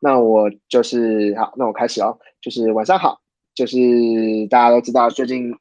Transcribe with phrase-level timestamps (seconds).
[0.00, 2.18] 那我就是好，那我开始哦。
[2.40, 3.20] 就是晚上好，
[3.54, 3.76] 就是
[4.48, 5.54] 大家都知道最近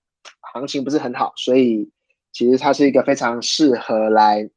[0.53, 1.91] 行情不是很好，所以
[2.31, 4.49] 其实它是一个非常适合来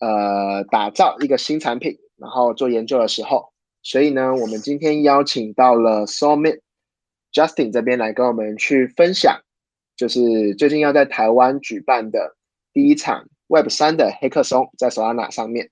[0.00, 3.50] 呃打造一个新产品，然后做研究的时候。
[3.82, 6.60] 所以呢，我们今天邀请到了 Soulmate
[7.32, 9.40] Justin 这边来跟我们去分享，
[9.96, 12.36] 就是最近要在台湾举办的
[12.74, 15.70] 第一场 Web 三的黑客松，在 Solana 上面。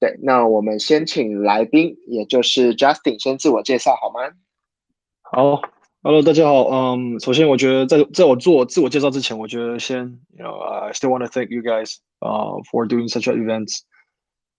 [0.00, 4.20] 对，那我们先请来宾，也就是 Justin 先自我介绍好吗？
[5.20, 5.60] 好
[6.02, 6.70] ，Hello，大家好。
[6.70, 13.80] 嗯，首先我觉得在在我做自我介绍之前，我觉得先，you know，I still want to thank you guys，呃，for doing such events。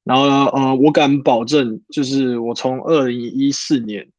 [0.03, 4.11] 然后呢，呃，我敢保证，就是我从二零一四年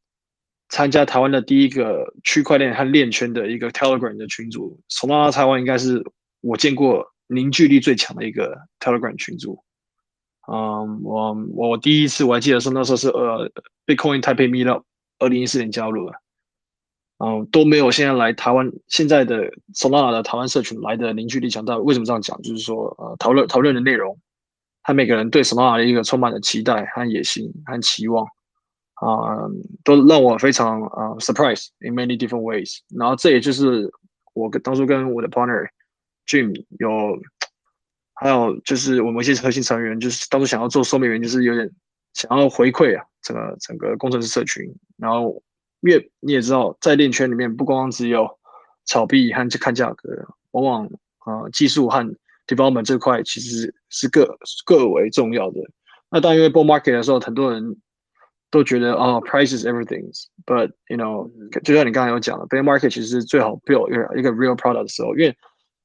[0.70, 6.04] 参加台湾的第一个区块链和链圈的一个 Telegram 的群组，从到台湾应该是
[6.40, 9.62] 我见过凝聚力最强的一个 Telegram 群组。
[10.50, 13.48] 嗯，我我第一次我还记得是那时候是呃
[13.86, 14.82] Bitcoin Taipei Meetup，
[15.20, 16.16] 二零一四年加入的，
[17.18, 21.78] 嗯，都没有现在来台湾现在的 Solana 的台湾社群来的凝聚力强大。
[21.78, 22.42] 为什么这样讲？
[22.42, 24.18] 就是说呃讨论讨论的内容，
[24.82, 28.26] 和每个人对 Solana 的一个充满了期待和野心和期望，
[28.94, 29.46] 啊，
[29.84, 32.78] 都让我非常啊 surprise in many different ways。
[32.98, 33.88] 然后这也就是
[34.34, 35.68] 我跟当初跟我的 partner
[36.26, 37.22] Jim 有。
[38.22, 41.68] 还有就是我们一些核心成员，就是当初想要做收美员，就是有点
[42.14, 44.64] 想要回馈啊，整个整个工程师社群。
[44.96, 45.42] 然后，
[45.80, 48.28] 因为你也知道，在链圈里面，不光只有
[48.84, 50.08] 炒币和看价格，
[50.52, 50.86] 往往
[51.18, 51.98] 啊技术和
[52.46, 55.60] development 这块其实是各各为重要的。
[56.08, 57.76] 那当，因为 bull market 的时候，很多人
[58.50, 61.28] 都觉得啊，price is everything，but you know，
[61.64, 65.36] 就像你刚才有讲的，bear market 其实最好 build 一个 real product 的时候，因为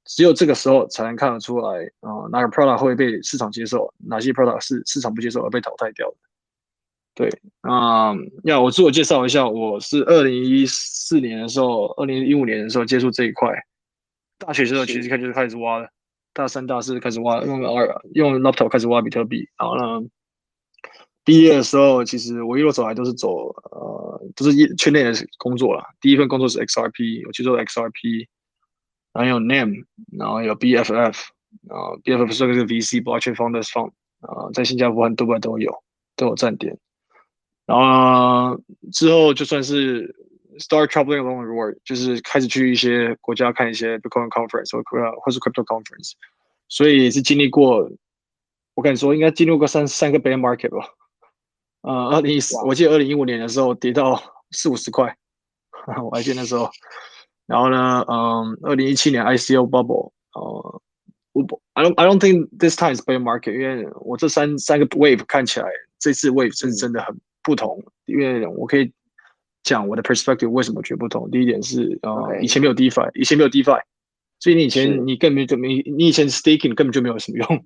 [0.08, 6.18] 只有这个时候才能看得出来啊，哪个 product 会被市场接受，哪些 product 是市场不接受而被淘汰掉的。
[7.14, 7.30] 对，
[7.62, 8.14] 啊，
[8.44, 13.50] 要我自我介绍一下，我是二零一四年的时候，二零一五年的时候接触这一块。
[14.38, 15.90] 大学时候其实开始开始挖了，
[16.32, 19.48] 大三、大四开始挖，用二用 laptop 开始挖比特币。
[19.58, 20.08] 然后呢，
[21.26, 25.84] 毕业的时候，其实我一路走来都是走呃，都是一圈内的工作了。
[26.00, 28.28] 第一份工作是 XRP，我去做 XRP。
[29.18, 29.84] 然后有 Name，
[30.16, 30.94] 然后有 BFF，
[31.68, 33.90] 然后 BFF 是个 VC Blockchain Founders Fund，
[34.20, 35.74] 啊，在新加坡和杜拜都有
[36.16, 36.78] 都有站点。
[37.66, 38.62] 然后
[38.94, 40.16] 之后就算是
[40.60, 44.84] Start traveling along the world，就是开始去一些国家看一些 Bitcoin Conference 或
[45.20, 46.12] 或是 Crypto Conference，
[46.68, 47.90] 所以也是经历过，
[48.76, 50.88] 我跟你说应该经历过三三个 Bear Market 吧。
[51.82, 55.18] 呃，二零一四，我记得二零一五年的时候跌到四五十块，
[56.04, 56.70] 我还记得那时候。
[57.48, 60.82] 然后呢，嗯，二零一七年 ICO bubble，呃，
[61.32, 68.92] 我不，I don't I don't think this time is bear market，因为我这三三个 wave 看起来这次 wave 是真的很不同，因为我可以
[69.64, 71.32] 讲我的 perspective 为什么觉得不同。
[71.32, 73.82] 第一点是，呃，以前没有 DeFi，以前没有 DeFi，
[74.40, 77.66] 所以你以前你根本就没，你以前 staking 根本就没有什么用，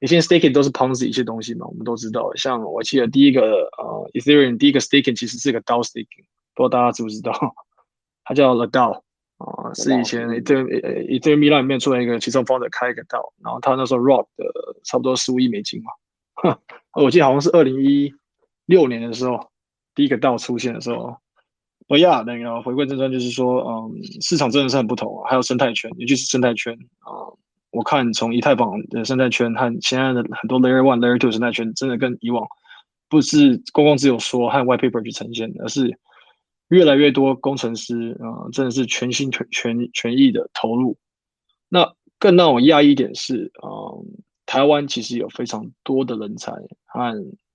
[0.00, 2.32] 以前 staking 都是 Ponzi 一些东西嘛，我们都知道。
[2.36, 6.24] 像我记得第一个呃 Ethereum 第一个 staking 其实是个 DAO staking，
[6.54, 7.32] 不知道大家知不知道，
[8.22, 9.02] 它叫 The DAO。
[9.38, 10.60] 啊，是以前一这
[11.08, 14.44] 以这个米兰里面出来一个其中方的开一个道，然后他那时候 rock 的
[14.84, 16.58] 差不多十五亿美金嘛，
[16.94, 18.12] 我记得好像是二零一
[18.66, 19.50] 六年的时候
[19.94, 21.16] 第一个道出现的时候。
[21.90, 23.90] 哦呀，那个回归正传就是说，嗯，
[24.20, 27.32] 市场真的是很不同，还有生态圈，尤其是生态圈啊，
[27.70, 32.46] 我看从以太坊的生态圈和现在的很多 layer one layer two 生态圈，真的跟以往
[33.08, 35.98] 不是公共只有说和 white paper 去呈现，而是。
[36.68, 40.98] 越来越多工程师啊，真的是全心全全全意的投入。
[41.68, 44.04] 那更让我讶异一点是，嗯，
[44.44, 46.52] 台湾其实有非常多的人才
[46.84, 47.00] 和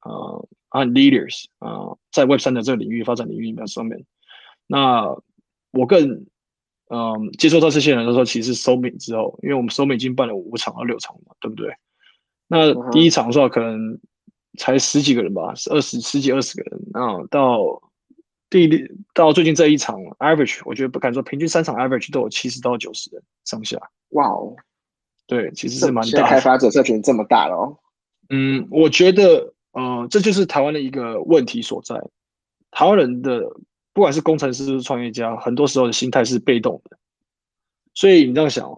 [0.01, 4.03] 呃和 leaders 啊，在 Web 三的这个领域发展领域里面上面。
[4.65, 5.15] 那
[5.71, 6.25] 我更
[6.89, 11.71] 嗯接触到这些人的时候，其实收美之后，因为我们收美已经办了五场到六场嘛，对不对？
[12.47, 13.99] 那第一场的时候可能
[14.57, 17.79] 才十几个人吧，是二十十几二十个人啊，到。
[18.53, 23.79] 第到最近这一场 average，我觉得不敢说平均三场 average 都有七十到九十人上下。
[24.09, 24.55] 哇哦，
[25.25, 26.29] 对，其实是蛮大。
[26.29, 27.79] 开发者社群这么大了哦。
[28.29, 31.95] 嗯，我觉得，呃，这就是台湾的一个问题所在。
[32.69, 33.41] 台湾人的
[33.91, 36.97] 不管是工程师、创业家，很多时候的心态是被动的。
[37.95, 38.69] 所以你这样想，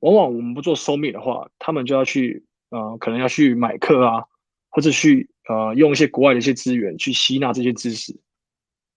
[0.00, 4.24] 往往我们不做收米的话，他们就要去，呃，可能要去买课啊，
[4.70, 8.18] 或者去，呃，用一些国外的一些资源去吸纳这些知识。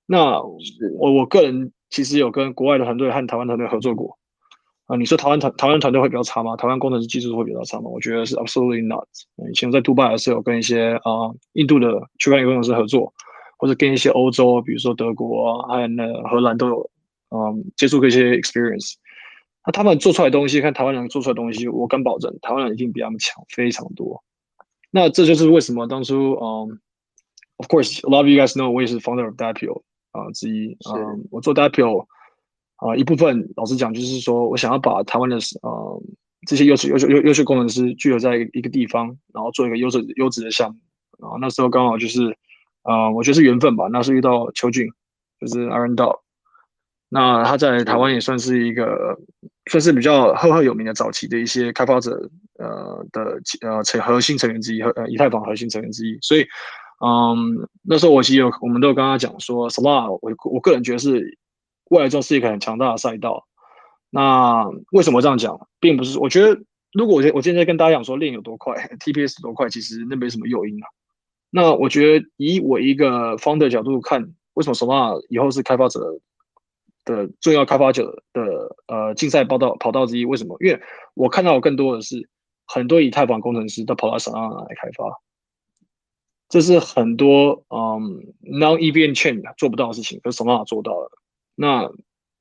[0.08, 4.18] 那我我个人其实有跟国外的团队和台湾团队合作过
[4.88, 4.96] 啊。
[4.96, 6.56] 你说台湾团台湾团队会比较差吗？
[6.56, 7.90] 台湾工程师技术会比较差吗？
[7.90, 9.06] 我觉得是 absolutely not。
[9.52, 13.14] 以前我在杜拜的时候有跟一些啊印度的区块链工程师合作，
[13.58, 16.90] 或者跟一些欧洲，比如说德国啊，还有那荷兰都有，
[17.30, 18.94] 嗯，接触过一些 experience。
[19.66, 24.24] 那他们做出来东西，看台湾人做出来东西，我敢保证，台湾人一定比他们强非常多。
[24.90, 26.80] 那这就是为什么当初，嗯
[27.58, 29.82] ，of course，a lot of you guys know，我也是 founder of Dapio
[30.18, 30.78] 啊之一。
[30.94, 32.06] 嗯，我做 Dapio
[32.78, 36.02] 啊一部分，老实讲就是说我想要把台湾的，呃，
[36.48, 40.80] 这些优秀、优秀、优优秀工程师聚合在一个地方，然后做一个优质、优质的项目。
[41.20, 42.36] 然后那时候刚好就是，
[42.84, 43.88] 啊，我觉得是缘分吧。
[43.92, 44.88] 那时候遇到邱俊，
[45.40, 46.20] 就是 Aaron Dog。
[47.10, 49.18] 那他在台湾也算是一个，
[49.72, 52.30] 算是比较赫赫有名的早期的一些开发者，
[52.60, 56.18] 呃的呃成核心成员之一，呃以太坊核心成员之一。
[56.22, 56.46] 所以，
[57.00, 61.38] 嗯，那时候我其实有，我们都有跟他讲说，Soma，我我个人觉得是
[61.90, 63.46] 未来中是一个很强大的赛道。
[64.10, 66.62] 那为什么这样讲，并不是我觉得，
[66.94, 70.88] 如果我我今天跟大家讲说链有多快， TPS 多快，其实那没什么诱因啊。
[71.50, 76.20] 那我觉得以我一个 founder 角度看，为什么 Solana 以后是开发者？
[77.06, 80.58] 的重要开发者的呃竞赛报道跑道之一，为什么？
[80.60, 80.82] 因为
[81.14, 82.28] 我看到更多的是
[82.66, 85.06] 很多以太坊工程师都跑到 Solana 来开发，
[86.50, 91.12] 这是很多嗯 non EVM chain 做不到的事情，可是 Solana 做到了。
[91.56, 91.92] 那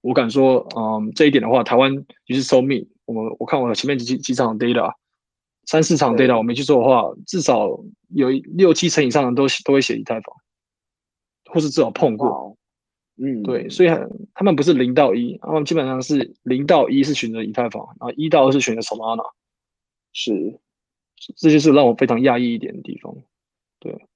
[0.00, 1.92] 我敢说，嗯，这一点的话，台湾
[2.24, 4.92] 就是 So Me，我们我看我前面几几场 data，
[5.64, 7.66] 三四场 data，我没去做的话，至少
[8.10, 10.36] 有六七成以上的都都会写以太坊，
[11.46, 12.56] 或是至少碰过。
[13.18, 13.88] 嗯，对，所以
[14.34, 19.32] 他们不是零到一，他们基本上是零到一是选择以太坊，然后一到二是选择 Solana，
[20.12, 20.60] 是，
[21.34, 23.16] 这就是让我非常讶异一点的地方。
[23.78, 24.06] 对，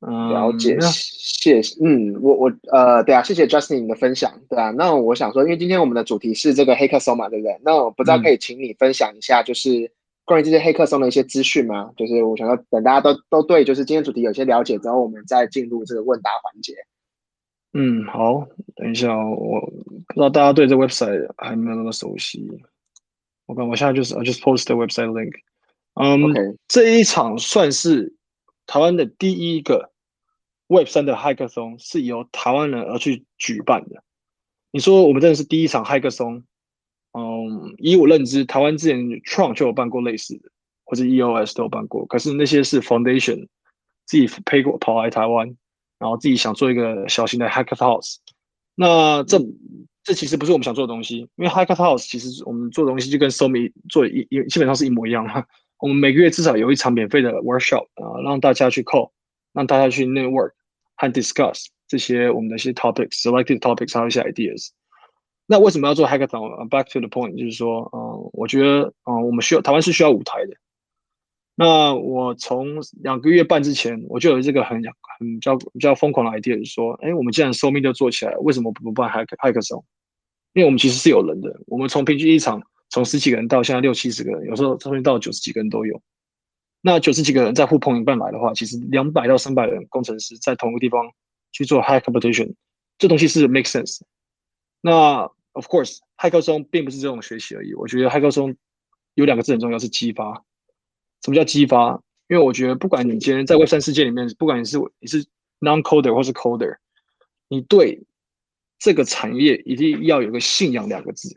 [0.00, 7.58] 嗯，了解，谢谢，嗯，我我呃，对啊，谢谢 Justin 的分享，对啊，那我想说，因为今天我们的主题是这个黑客松嘛，对不对？
[7.62, 9.90] 那我不知道可以请你分享一下，就是。
[10.26, 11.90] 关于这些黑客松的一些资讯吗？
[11.96, 16.72] 就是我想要等大家都都对，就是今天主题有些了解之后，我们再进入这个问答环节。
[17.72, 19.60] 嗯，好，等一下，我
[20.06, 22.48] 不知道大家对这 website 还没有那么熟悉。
[23.46, 25.32] 我看我现在就是 I just post the website link。
[25.94, 28.14] 嗯，这一场算是
[28.68, 29.89] 台湾的第一个
[30.70, 34.04] Web 三的 Hackathon，是由台湾人而去举办的。
[34.70, 36.44] 你说我们真的是第一场 Hackathon？？
[37.12, 40.48] 嗯，以我认知，台湾之前 Tron 就有办过类似的，
[40.84, 42.06] 或者 EOS 都有办过。
[42.06, 43.48] 可是那些是 Foundation
[44.06, 45.56] 自己飞过跑来台湾，
[45.98, 48.18] 然后自己想做一个小型的 Hacker House。
[48.76, 49.40] 那这
[50.04, 55.26] 这其实不是我们想做的东西，因为 Hacker House 其实我们做的东西就跟 Somi 做一一基本上是一模一样。
[55.80, 59.10] 我们每个月至少有一场免费的 Workshop 啊，让大家去 call，
[59.52, 60.52] 让大家去 Network
[61.00, 64.68] 和 Discuss 这些我们的一些 Topics，Selected Topics 还有一些 Ideas。
[65.46, 70.54] 那为什么要做 Hackathon？Back to the point，就是说，嗯，我觉得，嗯，我们需要台湾是需要舞台的。
[71.54, 79.82] 那我从两个月半之前，我就有这个很很比较比较疯狂的 idea，就是说，哎，我们既然 So Me 都做起来，为什么不办 Hack Hackathon？
[80.52, 86.00] 因为我们其实是有人的，我们从平均一场从十几个人到现在六七十个人，有时候甚至到九十几个人都有。
[86.80, 91.12] 那九十几个人在互碰一半来的话，其实两百到三百人工程师在同一个地方
[91.52, 92.54] 去做 high Competition，
[92.98, 94.00] 这东西是 make sense。
[94.80, 97.74] 那 Of course，骇客松并不是这种学习而已。
[97.74, 98.56] 我觉得骇客松
[99.14, 100.44] 有两个字很重要，是激发。
[101.24, 102.00] 什么叫激发？
[102.28, 105.26] 因为我觉得，不管你今天在 Web 三世界里面，不管你是你是
[105.58, 106.76] non-coder 或是 coder，
[107.48, 108.00] 你对
[108.78, 111.36] 这个产业一定要有个信仰两个字。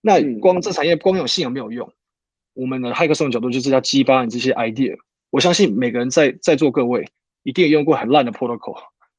[0.00, 1.94] 那光这产业光有信仰没有用。
[2.54, 4.96] 我们的骇客松的角度就是要激发你这些 idea。
[5.30, 7.08] 我相信每个人在在座各位
[7.42, 8.76] 一定用过很烂的 protocol，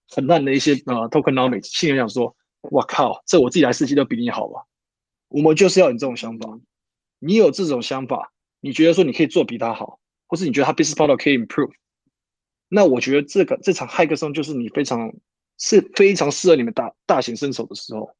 [0.09, 2.35] 很烂的一些呃 tokenomics，信仰想说。
[2.71, 4.63] 我靠，这我自己来设计都比你好吧？
[5.27, 6.57] 我们就是要你这种想法。
[7.19, 11.73] 你有这种想法，你觉得说你可以做比他好，或是你觉得他 business model 可以 improve，
[12.69, 15.13] 那我觉得这个这场 hackathon 就是你非常
[15.57, 18.15] 是非常适合你们大大显身手的时候。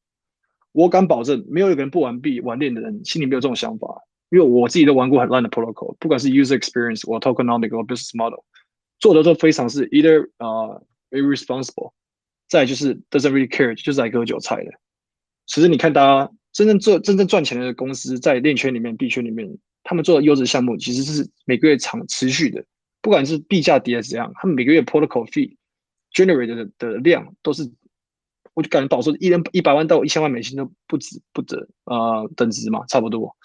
[0.72, 4.02] 我敢保证，没有一个人不玩币玩链的人心里没有这种想法，
[4.34, 8.40] 因为我自己都玩过很烂的 protocol，不管是 user experience 或 tokenomics 或 business model，
[8.98, 11.92] 做的都非常是 either 啊 irresponsible。
[12.48, 14.72] 再就是 doesn't really care，就是来割韭菜的。
[15.46, 22.64] 其实你看，大家真正做真正赚钱的公司，在链圈里面、币圈里面，他们做的优质项目，其实是每个月长持续的。
[23.00, 25.56] 不管是币价跌还是怎样，他们每个月 protocol fee
[26.12, 27.70] generate 的的量都是，
[28.52, 33.36] 我就感觉保说一人一百万到一千万美金都不止不止啊等值嘛，差不多。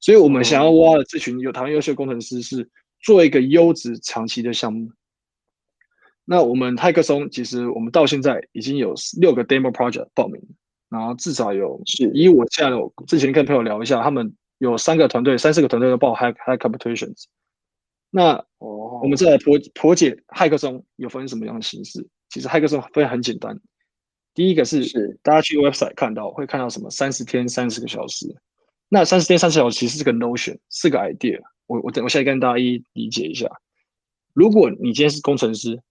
[0.00, 2.68] 所以我们想要挖的这群有台湾优秀工程师，是
[3.00, 4.90] 做一个优质长期的项目。
[6.24, 10.40] 那我们泰克松其实我们到现在已经有六个 demo project 报名，
[10.88, 17.24] 然后至少有是以我现在之前跟朋友聊一下，他们有三个团队、三四个团队都报 hack hack competitions。
[18.10, 22.06] 那我们再来破破解骇客松有分什么样的形式？
[22.30, 23.60] 其实骇客松分很简单，
[24.32, 28.34] 第一个是是大家去 website 看到会看到什么三十天三十个小时，
[28.88, 31.40] 那三十天三十小时其实是个 notion，是个 idea。
[31.66, 33.48] 我我等我现在跟大家一理解一下。
[34.32, 35.82] 如果你今天是工程师，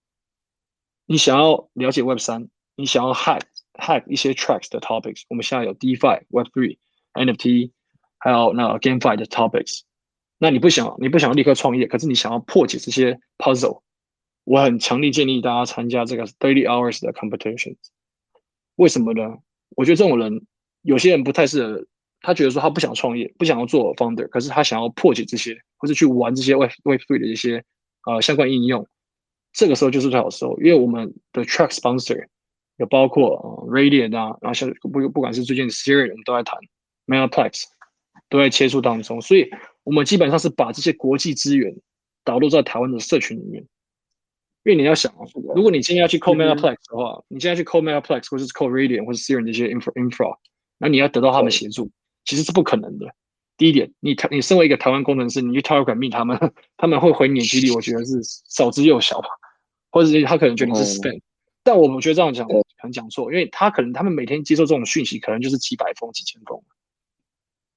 [1.05, 3.41] 你想要了解 Web 三，你想要 hack
[3.73, 6.77] hack 一些 tracks 的 topics，我们现在有 DeFi、Web three、
[7.13, 7.71] NFT，
[8.19, 9.81] 还有那 GameFi 的 topics。
[10.37, 13.81] 那你不想你不想立刻创业，可是你想要破解这些 puzzle，
[14.43, 17.75] 我很强力建议大家参加这个 thirty hours 的 competition。
[18.75, 19.37] 为什么呢？
[19.75, 20.45] 我觉得这种人
[20.81, 21.85] 有些人不太适合，
[22.23, 27.63] 他觉得说他不想创业，不想要做 founder，可是他想要破解这些，或者去玩这些 Web Web three 的一些
[28.07, 28.87] 呃相关应用。
[29.51, 32.25] 这个时候就是最好的时候，因为我们的 track sponsor
[32.77, 33.35] 有包括
[33.67, 36.57] 呃 Radiant 啊，然后像不不管是最近 Siri 我们都在谈
[37.05, 37.67] m a n p l e x
[38.29, 39.49] 都在切磋当中，所以
[39.83, 41.75] 我们基本上是把这些国际资源
[42.23, 43.63] 导入在台湾的社群里面。
[44.63, 48.17] 因为你要想啊，如果你今天要去 call m a n p l e x 的话，你现在去 call m a n p l
[48.17, 50.37] e x 或者是 call Radiant 或者 Siri 这些 infra infra，
[50.77, 51.91] 那你要得到他们协助，
[52.25, 53.13] 其实是不可能的。
[53.55, 56.37] 第一点，你台你身为一个台湾工程师，你去 Telegram 密他们，
[56.77, 59.27] 他们会回你的几率，我觉得是少之又少吧。
[59.91, 61.21] 或者是他可能觉得你是 spam，
[61.61, 66.59] 但我们觉得这样讲可能讲错，因为他可能他们每天接受这种讯息，可能就是几百封、几千封，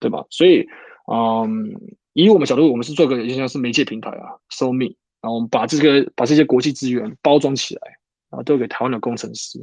[0.01, 0.25] 对吧？
[0.31, 0.67] 所以，
[1.13, 1.79] 嗯，
[2.15, 4.87] 以我们角度，我们是做个像是媒介平台啊，So Me，
[5.21, 7.83] 然后我们把这个把这些国际资源包装起来，
[8.31, 9.59] 然后都给台湾的工程师，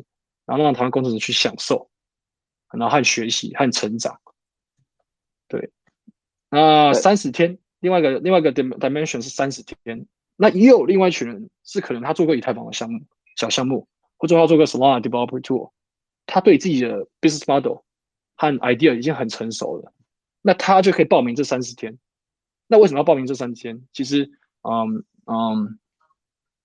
[0.45, 1.89] 然后让台湾工程师去享受，
[2.71, 4.15] 然后和学习和成长。
[5.53, 5.69] 对，
[6.49, 10.07] 那三十天，另外一个另外一个 dimension 是三十天。
[10.35, 12.99] 那也有另外一群人是可能他做过以太坊的项目
[13.35, 15.69] 小项目，或者他做过 Solana Developer Tool，
[16.25, 17.83] 他对自己的 business model
[18.35, 19.93] 和 idea 已经很成熟了，
[20.41, 21.99] 那他就可以报名这三十天。
[22.65, 23.83] 那为什么要报名这三十天？
[23.93, 24.31] 其实，
[24.63, 25.77] 嗯嗯，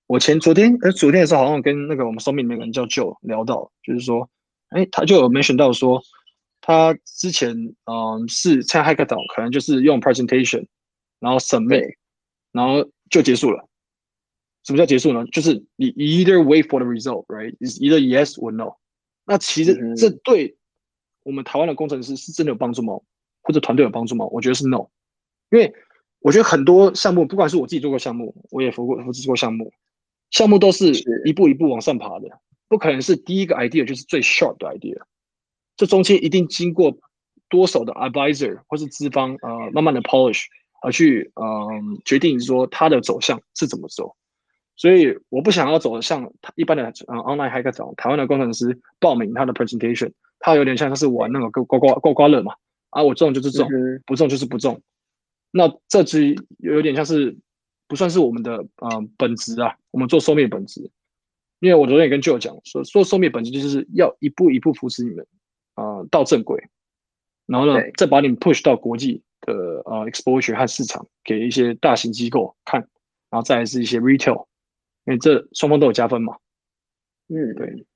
[0.07, 4.31] 我前昨天呃昨天的时候好像跟那个我们 s o m 那个人叫 Joe 聊到，就是说，
[4.71, 6.01] 哎，他就有 mention 到说，
[6.69, 7.57] 他之前
[7.87, 10.67] 嗯是参加 Hackathon，可能就是用 presentation，
[11.19, 11.95] 然后 submit，
[12.53, 12.87] 然后。
[13.11, 13.67] 就结束了。
[14.65, 15.25] 什么叫结束呢？
[15.33, 17.57] 就是你 either wait for the result, right?
[17.59, 18.77] Is either yes or no.
[19.25, 20.59] 那其实这对
[21.23, 23.01] 我们台湾的工程师是真的有帮助吗？
[23.41, 24.27] 或者团队有帮助吗？
[24.27, 24.91] 我觉得是 no。
[25.51, 25.73] 因为
[26.21, 29.73] 我觉得很多项目，不管是我自己做过项目，我也服过扶持过项目，
[30.31, 30.93] 项目都是
[31.25, 32.29] 一步一步往上爬的，
[32.69, 35.01] 不可能是第一个 idea 就是最 short 的 idea。
[35.79, 36.95] 这中间一定经过
[37.49, 40.45] 多手的 advisor 或是资方呃慢慢的 polish。
[40.81, 44.15] 而去嗯决定说它的走向是怎么走，
[44.77, 52.55] 所以我不想要走像一般的呃 online hackathon，台湾的工程师报名他的 presentation，他有点像他是玩那个刮刮刮刮乐嘛，
[52.91, 53.69] 啊我中就是中，
[54.07, 54.81] 不中就是不中，
[55.51, 57.37] 那这只有点像是
[57.89, 60.89] 不算是我们的嗯本职啊，我们做收面本职，
[61.59, 65.27] 因为我昨天也跟 Joe 讲说，做收面本质就是要一步一步扶持你们
[65.79, 66.69] 啊到正轨，
[67.47, 69.23] 然后呢再把你们 push 到国际。
[69.43, 69.55] 的
[69.87, 72.81] 呃 exposure 和市场给一些大型机构看，
[73.31, 74.47] 然后再是一些 retail，
[75.07, 76.37] 因为这双方都有加分嘛。
[77.29, 77.87] 嗯，对。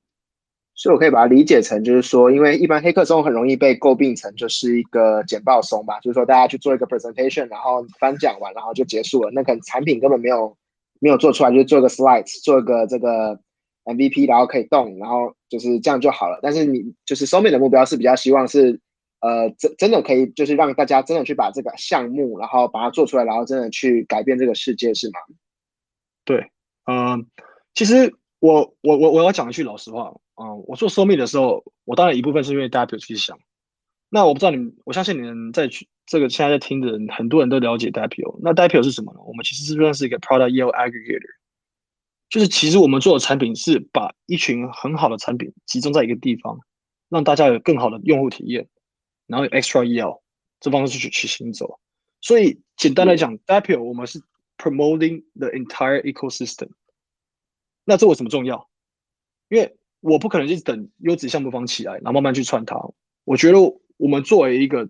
[0.75, 9.31] 所以我可以把它理解成，就是说，因为一般黑客松很容易被诟病成就是一个简报松吧，就是说大家去做一个 presentation，然后翻讲完，然后就结束了。
[9.33, 10.57] 那可能产品根本没有
[11.01, 13.39] 没有做出来，就是做个 slides，做个这个
[13.85, 16.39] MVP，然后可以动，然后就是这样就好了。
[16.43, 18.81] 但是你就是收面的目标是比较希望是。
[19.25, 25.21] 呃，真真的可以，就是让大家真的去把这个项目，然后把它做出来，然后真的去改变这个世界，是吗？
[26.25, 26.51] 对，
[26.91, 27.25] 嗯，
[27.73, 30.13] 其实我我我我要讲一句老实话，
[30.43, 33.39] 嗯，我做收密的时候，我当然一部分是因为大家有去想。
[34.11, 38.41] 那我不知道你们，我相信你们在去这个现在在听的人，很多人都了解 DAPO。
[38.43, 39.21] 那 DAPO 是什么呢？
[39.25, 41.31] 我们其实是算是一个 Product Yield Aggregator，
[42.33, 46.59] 就是其实我们做的产品是把一群很好的产品集中在一个地方，
[47.11, 48.67] 让大家有更好的用户体验。
[49.27, 50.23] 然后 extra EL
[50.59, 51.79] 这方式去去行走，
[52.23, 54.19] 所以简单来讲 d a p i o 我们是
[54.57, 56.71] promoting the entire ecosystem。
[57.85, 58.67] 那这为什么重要？
[59.51, 62.77] 因为我不可能一直等优质项目方起来，然后慢慢去串它。
[63.25, 63.59] 我觉得
[63.99, 64.89] 我们作为一个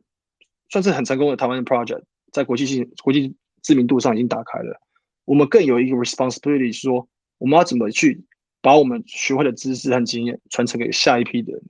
[0.68, 4.80] 算是很成功的台湾的 project，在国际性、国际知名度上已经打开了，
[5.24, 7.08] 我们更有一个 responsibility，说
[7.42, 8.24] 我们要怎么去
[8.60, 11.62] 把我们学会的知识和经验传承给下一批的人。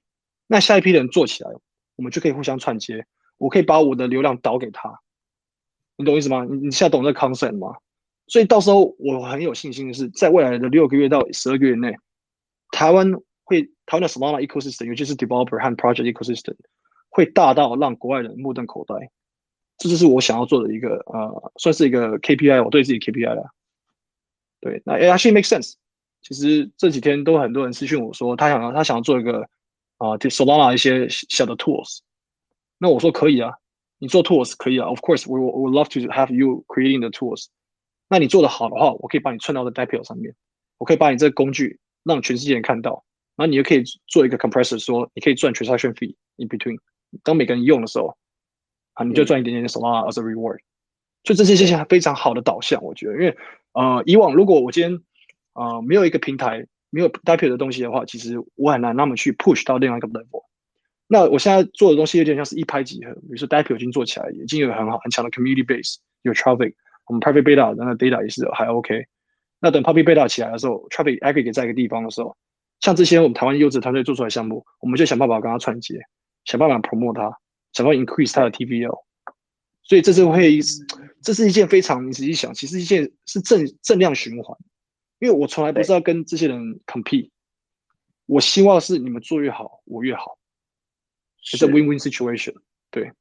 [0.47, 1.51] 那下一批人做起来。
[1.95, 5.01] 我们就可以互相串接，我可以把我的流量导给他，
[5.97, 6.47] 你懂意思吗？
[6.51, 7.77] 你你现在懂这 concept 吗？
[8.27, 11.95] 所以到时候我很有信心的是，在未来的六个月到十二个月内，
[12.71, 13.13] 台湾
[13.45, 16.57] 会台湾的 Solana ecosystem，尤其是 developer 和 project ecosystem，
[17.11, 19.11] 会大到让国外人目瞪口呆。
[19.77, 23.51] 这就是我想要做的一个呃，算是一个 KPI，我对自己 KPI 了。
[24.63, 25.75] 对，那 actually make sense。
[26.23, 29.41] 其实这几天都很多人私讯我说，他想要他想要做一个
[29.99, 31.99] 啊，Solana 一些小的 tools。
[32.79, 33.53] 那我说可以啊，
[33.99, 37.47] 你做 tools 可以啊，of course，we we love to have you creating the tools。
[38.09, 40.33] 那你做的好的话，我可以把你串到的 Dapio 上面，
[40.79, 43.05] 我可以把你这个工具让全世界人看到，
[43.35, 46.79] 然后你又可以做一个 compressor，说你可以赚 transaction fee in between。
[47.25, 48.17] 当每个人用的时候，
[48.95, 50.59] 啊，你就赚一点点 Solana as a reward。
[51.25, 53.37] 就这些这些非常好的导向，我觉得，因为
[53.73, 55.01] 呃，以往如果我今天
[55.53, 60.45] 啊没有一个平台，没有 d a p i 的东西的话，其实我很难那么去 push 到另外一个 level。
[61.07, 66.75] 那我现在做的东西有点像是一拍即合，比如说 d a p i 已经做起来，已经有很好很强的 community base，有 traffic，
[67.07, 69.05] 我们 private beta 那个 data 也是还 OK。
[69.61, 72.37] 那等 public beta 起来的时候，traffic aggregate 在一个地方的时候，
[72.81, 76.01] 像这些我们台湾优质团队做出来项目，我们就想办法跟他串接，
[76.45, 77.39] 想办法 promote 它，
[77.73, 79.05] 想办法 increase 它的 TVL。
[79.83, 80.59] 所以这是会，
[81.23, 84.57] 这是一件非常你仔细想，其实一件是正正量循环。
[85.19, 87.31] 因为我从来不是要跟这些人 compete，
[88.27, 90.37] 我希望是你们做越好，我越好，
[91.43, 92.55] 是 win-win situation。
[92.91, 93.13] 对，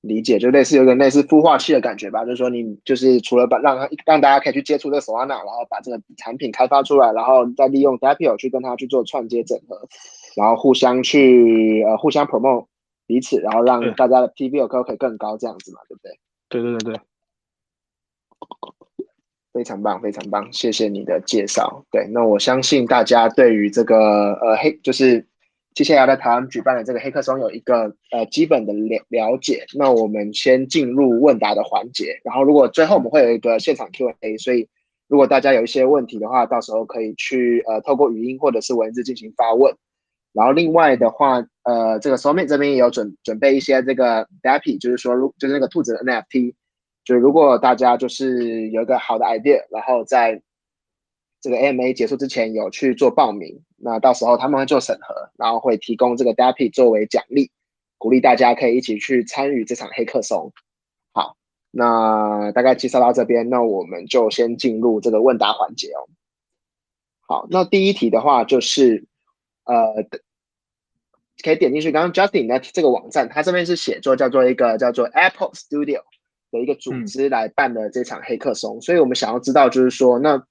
[0.00, 9.86] 理解就类似有点类似孵化器的感觉吧，就是说你就是除了把让让大家可以去接触这个 Solana，然后把这个产品开发出来，然后再利用 Dapio 去跟他去做串接整合，
[10.34, 12.68] 然后互相去呃互相 promote。
[13.06, 16.18] 彼此，然后让大家的 PV 可可以更高，这样子嘛，对不对？
[16.48, 17.00] 对对对对，
[19.52, 21.84] 非常棒，非常棒，谢谢你的介绍。
[21.90, 25.26] 对，那我相信大家对于这个呃黑，就是
[25.74, 29.64] 接下来在台湾举办的这个黑客松有一个呃基本的了了解。
[29.74, 34.68] 那我们先进入问答的环节，然后如果最后我们会有一个现场 Q&A，所以
[35.08, 39.74] 如果大家有一些问题的话，到时候可以去呃透过语音或者是文字进行发问。
[40.32, 46.54] 然后另外的话，呃，这个 Soulmate 这边也有准准备一些这个 Dappy，就是说，如就是那个兔子的 NFT，
[47.04, 50.40] 就是如果大家就是有一个好的 idea，然后在
[51.42, 57.50] 这个 MA 结束之前有去做报名，那到时候他们会做审核，然后会提供这个 Dappy 作为奖励，
[57.98, 60.50] 鼓励大家可以一起去参与这场黑客松。
[61.12, 61.36] 好，
[61.70, 66.08] 那大概介绍到这边，那我们就先进入这个问答环节哦。
[67.28, 69.04] 好，那第一题的话就是。
[69.64, 70.06] 呃，
[71.42, 71.92] 可以点进去。
[71.92, 76.02] 刚刚 Justin 的这个网站，它这边是写作叫做一个叫做 Apple Studio
[76.50, 80.44] 的一个组织来办的这场黑客松，所以我们想要知道就是说，那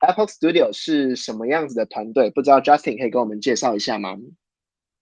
[0.00, 2.30] Apple Studio 是什么样子的团队？
[2.30, 4.16] 不知道 Justin 可以跟我们介绍一下吗？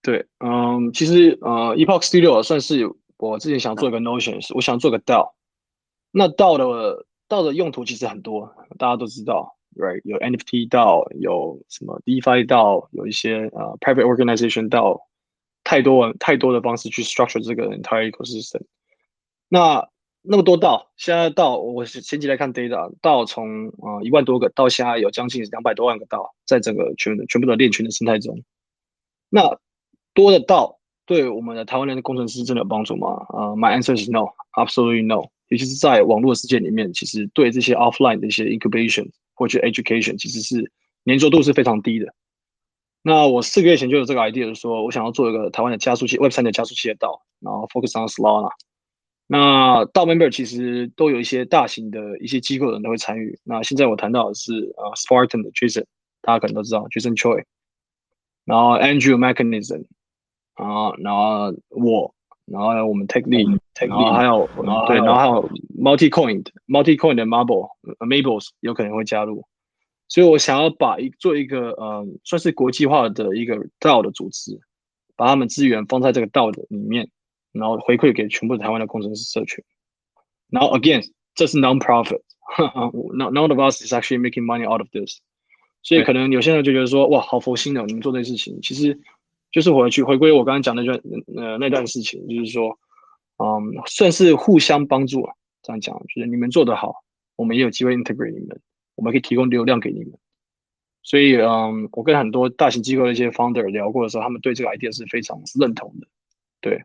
[0.01, 5.33] 对，嗯，其实呃，Epoch Studio 算是我之前想做一个 Notion，我想做个 DAO。
[6.11, 9.55] 那 DAO 的 DAO 的用途其实很多，大家都知道。
[9.75, 15.07] Right，有 NFT 到有什么 DeFi 到有一些呃 Private Organization 到
[15.63, 18.63] 太多太多的方式去 structure 这个 entire ecosystem。
[19.47, 19.87] 那
[20.21, 28.43] 那么多道现在到我前几来看 data 到从啊一万多个到现在有将近两百多万个道在整个全全部的链群的生态中。
[29.29, 29.57] 那
[30.13, 33.25] 多的道对我们的台湾人的工程师真的有帮助吗？
[33.29, 35.29] 啊，My answer is no，absolutely no。
[35.47, 39.09] 尤其是在网络世界里面，其实对这些 offline 的一些 incubation。
[39.41, 40.71] 或者 education 其实是
[41.05, 42.13] 粘着度是非常低的。
[43.01, 48.51] 那我四个月前就有这个 idea，说我想要做一个台湾的加速器，Web 三的加速器的道，然后 focus on Solana。
[49.25, 53.39] 那道 member 其实都有一些大型的一些机构的人都会参与。
[53.43, 55.85] 那现在我谈到的是啊，Spartan 的 Jason，
[56.21, 57.45] 大家可能都知道 Jason Choi，
[58.45, 59.85] 然后 Andrew Mechanism，
[60.53, 62.13] 啊，然后我，
[62.51, 64.47] 然后呢我们 Take lead，take lead，还有
[64.87, 65.49] 对，然后还有。
[65.81, 69.47] Multi-coin、Multi-coin 的 Marble、Mables 有可能会加入，
[70.07, 74.59] 所以我想要把一做一个呃，算是国际化的一个 DAO 的组织，
[75.15, 77.09] 把他们资源放在这个 DAO 的里面，
[77.51, 79.63] 然后回馈给全部台湾的工程师社群。
[80.51, 81.01] 然后 again，
[81.33, 85.19] 这是 non-profit，none none of us is actually making money out of this。
[85.81, 88.99] 所以可能有些人就觉得说，哇，好佛心的，你们做这些事情，其实
[89.51, 90.99] 就是回去回归我刚刚讲那段
[91.35, 92.79] 呃那段事情，就是说，
[93.37, 95.33] 嗯，算是互相帮助了。
[95.61, 97.03] 这样讲就是你们做得好，
[97.35, 98.59] 我们也有机会 integrate 你们，
[98.95, 100.13] 我们可以提供流量给你们。
[101.03, 106.07] 所以，嗯，我跟很多大型机构的一些 founder 聊过的时候，他们对这个 idea 是非常认同的。
[106.61, 106.83] 对。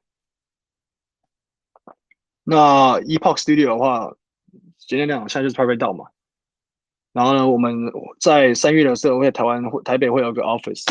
[2.43, 4.15] 那 Epoch Studio 的话，
[4.79, 6.07] 简单讲，现在就是 private 到嘛。
[7.13, 7.75] 然后呢，我们
[8.21, 10.85] 在三月的时候会在台湾、台北会有个 office，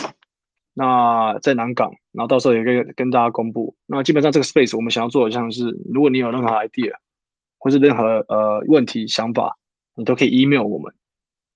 [0.75, 3.75] 那在南港，然后到时候也可以跟大家公布。
[3.87, 6.93] 那基本上这个 space 我们想要做的像是，如果你有任何 idea。
[7.57, 9.57] 或是任何呃问题想法，
[9.95, 10.93] 你都可以 email 我们，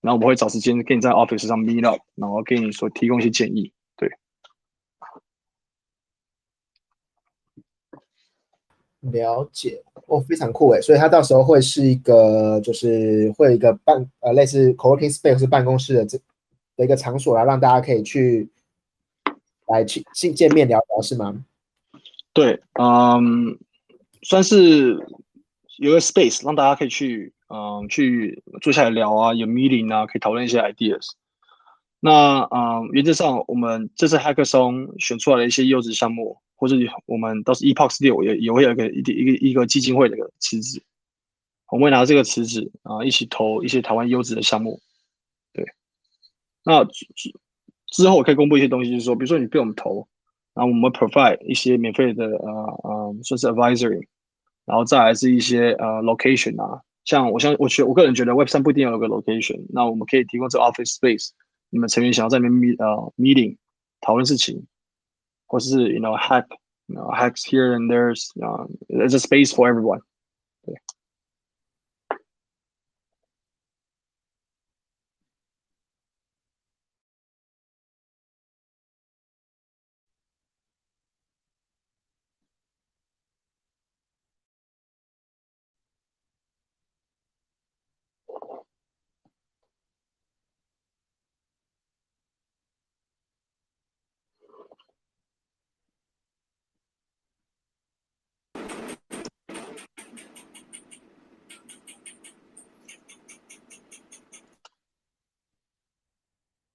[0.01, 3.71] 然后我们会找时间跟你在 office 上 meet up，然后给你说提供一些建议。
[3.95, 4.09] 对。
[9.01, 16.17] 了解哦，非常酷诶，所以它到时候会是一个，就是会有一个办呃类似 co-working space 是办公室的这
[16.75, 18.49] 的一个场所，然后让大家可以去
[19.69, 21.45] 来去见见面聊聊，是吗？
[22.33, 23.57] 对，嗯，
[24.23, 24.93] 算是
[25.77, 31.09] 有个 space 让大家可以去，嗯，去坐下来聊啊，有 meeting 啊，可以讨论一些 ideas。
[31.99, 36.37] 那，嗯，原则上我们这次 hackathon 选出来的一些优质项目。
[36.61, 40.83] 或者我们到时 epox 六也也会有一个一一个一个基金会的一个池子，
[41.69, 44.81] 我们会拿这个池子啊一起投一些台湾优质的项目。
[45.53, 45.65] 对，
[46.65, 46.83] 那
[47.91, 50.07] 之后我可以公布一些东西，就是说，比如说你被我们投，
[50.53, 52.51] 然后我们 provide 一些免费的呃
[52.83, 54.07] 呃算是 advisory，
[54.65, 61.29] 然后再来是一些呃 location 啊，像我像我觉我个人觉得 Web 三不一定要有个 location，那我们可以提供这 office space，
[61.69, 63.57] 你们成员想要在那边 meet 呃 meeting
[64.01, 64.65] 讨论事情。
[65.51, 66.45] 或是 you know hack
[66.85, 69.99] you know hacks here and there's um, there's a space for everyone
[70.63, 70.75] 对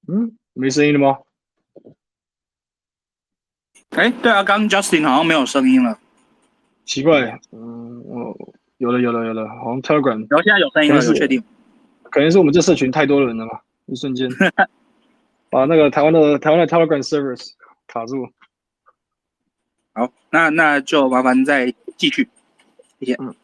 [0.07, 1.19] 嗯，没声音了吗？
[3.91, 5.99] 哎，对啊，刚 Justin 好像没有声音了，
[6.87, 7.39] 奇怪。
[7.53, 8.35] 嗯，我
[8.79, 10.27] 有了，有了，有了，好像 Telegram。
[10.31, 11.45] 然后现在有声音了，有确定？
[12.05, 14.27] 可能是我们这社群太多人了吧，一瞬间
[15.51, 17.51] 把那个台湾的台湾的 Telegram service
[17.87, 18.27] 卡住。
[19.93, 22.27] 好，那那就麻烦再继续，
[23.01, 23.15] 谢谢。
[23.21, 23.35] 嗯。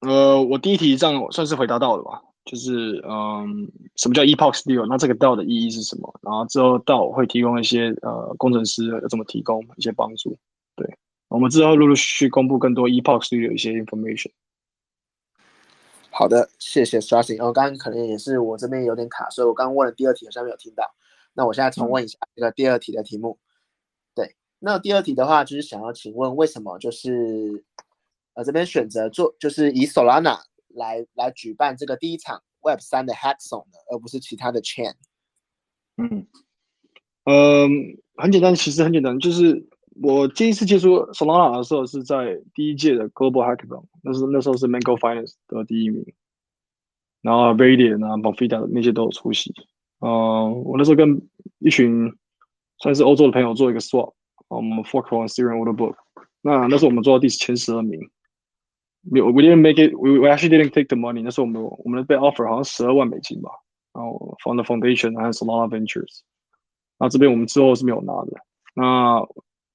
[0.00, 2.22] 呃，我第一题这样算是回答到了吧？
[2.46, 4.86] 就是嗯，什么叫 epox deal？
[4.88, 6.20] 那这个道的意义是什么？
[6.22, 10.38] 然后之后道会提供一些呃工程师要怎么提供一些帮助。
[10.76, 14.30] 对，我们之后陆陆续续公布更多 epox deal 的一些 information。
[16.10, 17.42] 好的，谢谢 Strasing。
[17.44, 20.84] 哦，刚刚可能也是我这边有点卡，所以我刚刚问了第二题好像没有听到。
[21.34, 23.36] 那我现在重问一下这个第二题的题目。
[24.14, 27.64] 对，那第二题的话就是想要请问，为什么就是
[28.34, 30.38] 呃这边选择做就是以 Solana。
[30.76, 34.94] 来来举办这个第一场 Web 三的 Hackathon 的，而不是其他的 Chain。
[35.96, 36.26] 嗯，
[37.24, 37.70] 嗯，
[38.16, 39.66] 很简单，其实很简单，就是
[40.02, 46.04] 我第一次接触 Solana 的时候是在第一届的 Global Hackathon，那时那时候是 Mango Finance 得第一名，
[47.22, 49.54] 然后 Radiant 啊、b o f i d a 那些都有出席。
[50.00, 51.22] 嗯，我那时候跟
[51.60, 52.12] 一群
[52.78, 54.12] 算是欧洲的朋友做一个 swap，
[54.48, 55.96] 我们 fork on Ethereum order book，
[56.42, 57.98] 那那时候我们做到第前十二名。
[59.10, 59.94] 没有 we didn't make it.
[59.94, 61.22] We we actually didn't take the money.
[61.22, 63.50] 那时候我们我们被 offer 好像十二万美金吧，
[63.92, 66.20] 然后 from the foundation 还有 Solana Ventures。
[66.98, 68.32] 那这边我们之后是没有拿的。
[68.74, 69.20] 那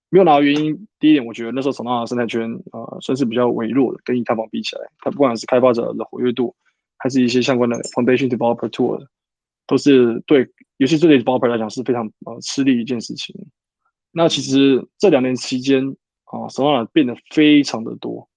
[0.09, 6.53] 没有拿的原因，第一点，我觉得那时候 Solana 生态圈呃算是比较微弱的，跟以太坊比起来，它不管是开发者的活跃度，
[6.97, 9.05] 还是一些相关的 foundation developer tool，
[9.67, 13.35] 都是对，尤其是对 developer 来讲是非常呃吃力一件事情。
[14.11, 18.27] 那其实这两年期间啊，Solana 变得非常的多。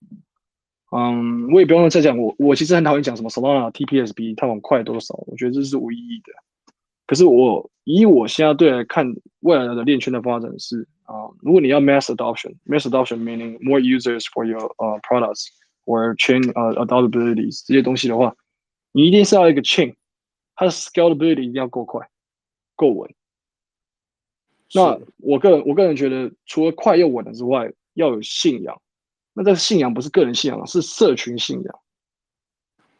[0.96, 6.32] 嗯，我也不用再讲，我我其实很讨厌讲什么 Solana TPS 比它往快多少，我觉得这是无意义的。
[7.06, 15.48] 可是我以我现在对来看未来的链圈的发展是啊，如果你要 mass adoption，mass adoption meaning more users for your 呃 products
[15.84, 18.36] or chain 呃 adaptabilities 这些东西的话，
[18.92, 19.96] 你一定是要一个 chain，
[20.54, 22.08] 它的 scalability 一定要够快，
[22.76, 23.12] 够稳。
[24.72, 28.80] 那我个人我个人觉得，除了快又稳的之外，要有信仰。
[29.34, 31.80] 那这个信仰不是个人信仰，是社群信仰。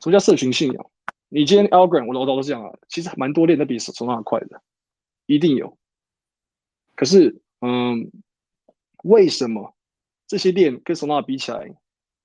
[0.01, 0.91] 什么叫社群信仰？
[1.29, 4.61] 你今天 Algorand，我老早都是讲了，其实蛮多链都比手手上快的，
[5.27, 5.79] 一定有。
[6.97, 8.13] 可是，嗯，
[9.03, 9.75] 为什么
[10.27, 11.75] 这些链跟手上比起来，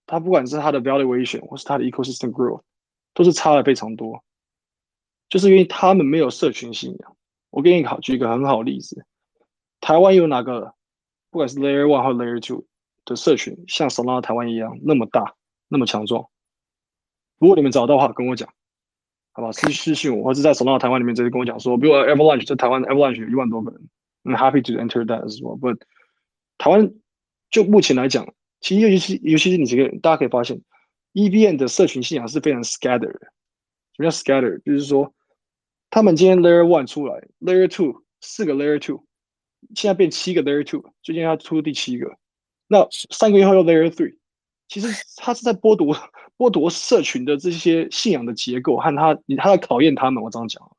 [0.06, 2.62] 它不管是它的 valuation 或是它的 ecosystem growth，
[3.14, 4.24] 都是差了非常多？
[5.30, 7.16] 就是因为他们没有社群信仰。
[7.52, 9.06] 我给你好举一个很好的例子，
[9.80, 10.74] 台湾有哪个，
[11.32, 12.66] 不管是 Layer One 或 Layer Two。
[13.06, 15.36] 的社群像 Solana 台湾一样那么大
[15.68, 16.30] 那么强壮，
[17.38, 18.54] 如果你们找到的话，跟我讲，
[19.32, 19.52] 好吧？
[19.52, 23.90] 私私信我，或者在 Solana 台湾里面直接跟我讲说，比如 Avalanche 在台湾 Avalanche 有一万多个人
[24.24, 25.60] ，I'm happy to enter that as well。
[25.60, 25.80] But
[26.58, 26.94] 台湾
[27.50, 30.62] 就目前来讲，其实尤其是尤其是你这个，大家可以发现
[31.14, 33.20] ，EVN 的社群信仰是非常 scattered。
[33.96, 34.62] 什么叫 scattered？
[34.64, 35.14] 就是说，
[35.90, 39.06] 他们今天 Layer One 出来，Layer Two 四个 Layer Two，
[39.76, 42.18] 现在变七个 Layer Two，最近要出第七个，
[42.72, 44.16] 那三个月后又 Layer Three，
[44.68, 45.98] 其实他是在剥夺
[46.38, 50.72] 剥夺社群的这些信仰的结构和他他在考验他们，我这样讲，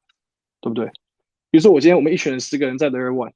[0.61, 0.87] 对不对？
[1.51, 3.33] 比如说我今天我们一群人十个人在 Layer One，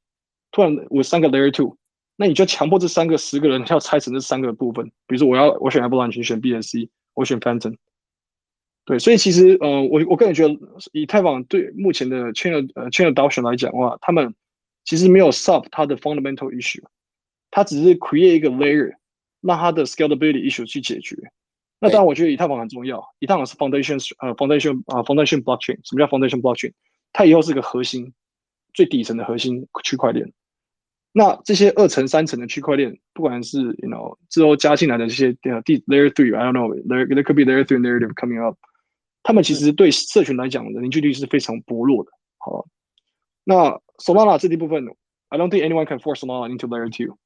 [0.53, 1.77] 突然我三个 Layer Two，
[2.15, 7.77] 那你就强迫这三个十个人要拆成这三个部分，比如说我要我选 Avalanche，选 BSC，我选 Phantom。
[8.87, 10.55] 对，所以其实，呃，我我个人觉得，
[10.93, 14.35] 以太坊对目前的 chain 呃 chain adoption 来讲的话，他们
[14.85, 16.85] 其实没有 solve 它的 fundamental issue，
[17.54, 18.94] 它只是 create 一个 layer，
[19.42, 21.16] 让它的 scalability issue 去解决。
[21.80, 25.80] 那当然，我觉得以太坊很重要，以太坊是 foundation 呃 foundation 啊 foundation blockchain。
[25.84, 26.74] 什么叫 foundation blockchain？
[27.14, 28.14] 它以后是个核心，
[28.74, 30.32] 最底层的核心区块链。
[31.12, 38.58] 那这些二层、三层的区块链，不管是 you know 之后加进来的这些呃第 layer three，I don't know，there there could be layer three narrative coming up。
[39.24, 42.12] 他们其实对社群来讲的凝聚力是非常薄弱的。
[42.38, 42.66] 好，
[43.44, 44.86] 那 Solana 这一部分，
[45.30, 47.18] I don't think anyone can force Solana into layer two。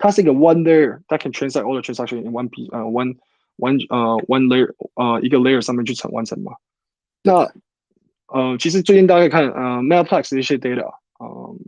[0.00, 3.16] 它是一个 one layer that can transact all the transaction in one piece，呃，one
[3.58, 6.52] one 呃 one layer 呃一个 layer 上面去成完成嘛。
[7.22, 7.52] 那
[8.28, 11.58] 呃，其实最近大家看呃 Melplex 的一些 data，嗯，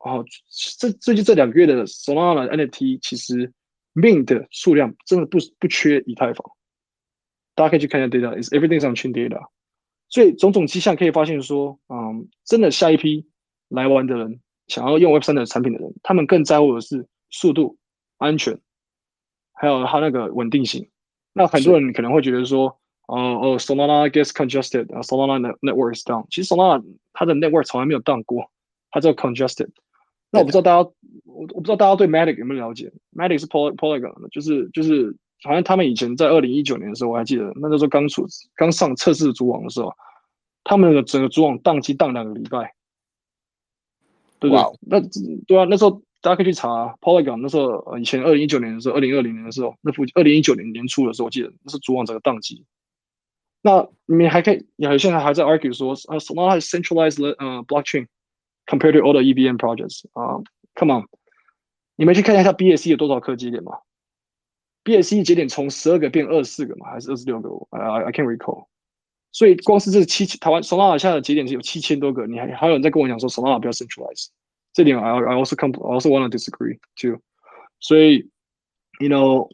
[0.00, 0.24] 哦，
[0.80, 3.52] 这最近这两个月的 Solana NFT 其实
[3.94, 6.50] mint 的数量真的不不缺以太坊。
[7.54, 9.40] 大家可以去看一下 data，is everything on chain data。
[10.08, 13.28] 所以种种迹象可以发现说，嗯，真的下一批
[13.68, 17.76] 来玩的人，想要用 Web 三的产品的人，他们更在乎的是速度、
[18.18, 18.58] 安全，
[19.52, 20.88] 还有它那个稳定性。
[21.32, 26.26] 那很多人可能会觉得说，哦哦，Solana gets congested，Solana network is down。
[26.30, 28.50] 其实 Solana 它的 network 从来没有 down 过，
[28.90, 29.70] 它叫 congested。
[30.30, 30.90] 那我不知道大家，
[31.24, 35.16] 我我不知道大家对 Matic 有没有了解？Matic 是 Polygon 的，就是就是。
[35.44, 39.92] 好像他们以前在二零一九年的时候，我还记得那时候刚出刚上测试主网的时候，
[40.64, 42.72] 他们的整个主网宕机宕两个礼拜，
[44.40, 44.64] 对不对？
[44.80, 44.98] 那
[45.46, 52.64] 对啊，那时候大家可以去查 Polygon，那时候以前二零一九年的时候，二零二零年的时候，那附二零一九年年初的时候，我记得那是主网整个宕机。
[53.62, 58.08] 那你们还可以，你还现在还在 argue 说啊，Solana has centralized 呃 blockchain
[58.66, 60.42] compared to all the EVM projects 啊
[60.74, 61.06] ，Come on，
[61.94, 63.78] 你们去看一下 BSC 有多少科技点吗
[64.82, 68.66] ？BSC 节点从十二个变二十四个嘛，还是二十六个？I I can't recall。
[69.30, 74.26] 所以光是这七台湾 Solana 下的节点是有七千多个，你还还有人在跟我讲说 Solana 不要 centralize，
[74.75, 77.21] 这点 I I also come I also wanna disagree too。
[77.79, 78.29] 所以，
[78.99, 79.49] you know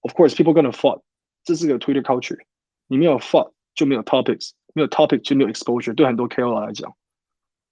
[0.00, 1.00] of course people gonna fight，
[1.44, 2.38] 这是个 Twitter culture，
[2.86, 6.94] 你没有 fight 就没有 topics，没有 topic 就没有 exposure，对很多 KOL 来讲。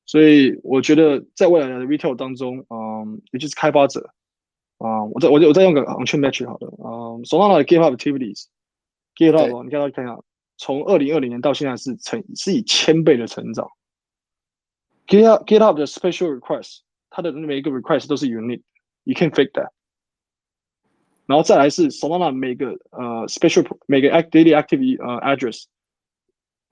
[0.04, 4.10] 所以我觉得在未来的 retail 当中，嗯，尤其是开发者。
[4.78, 10.20] 啊，我再我我再用个 on chain metric 好了，嗯，Solana 的 GitHub activities，GitHub 你看到看一下，
[10.58, 13.66] 从二零二零年到现在是成是以千倍的成长。
[15.06, 19.70] GitHub GitHub 的 special request， 它的每一个 request 都是 unique，you can fake that。
[21.26, 25.64] 然后再来是 Solana 每个呃 special 每个 act daily activity 呃 address，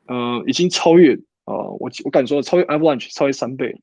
[0.07, 3.81] 呃已经超越呃我我敢说超越 Avalanche 超越三倍了。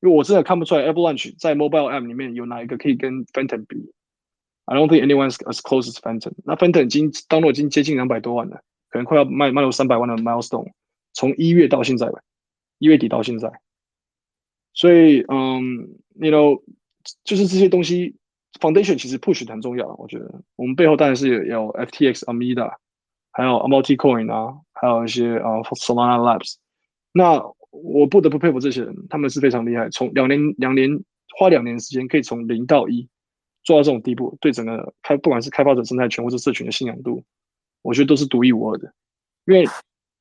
[0.00, 3.92] 因为我真的看不出来，Avalanche 在 mobile app 里面有哪一个可以跟 Phantom 比。
[4.66, 6.32] I don't think anyone's as close as Phantom。
[6.44, 10.72] 那 Phantom 已经当落已经接近两百多万了，可能快要迈迈入三百万的 milestone。
[11.12, 12.10] 从一月到现在，
[12.78, 13.50] 一月底到现在，
[14.73, 16.61] 所以嗯，you know，
[17.23, 18.15] 就是这些东西
[18.59, 19.87] foundation 其实 push 很重要。
[19.97, 22.73] 我觉得我们背后当然是有 FTX、Amida，
[23.31, 26.55] 还有 Multicoin 啊，还有一些啊 Solana Labs。
[27.11, 29.89] 那我不得不佩服这些人，他们是非常厉害。
[29.89, 30.89] 从两年两年
[31.37, 33.07] 花两年时间，可以从零到一
[33.63, 37.23] 做到这种地步，对整个开不管是开发者生态圈或者社群的信仰度，
[37.81, 38.93] 我觉得都是独一无二的。
[39.45, 39.65] 因为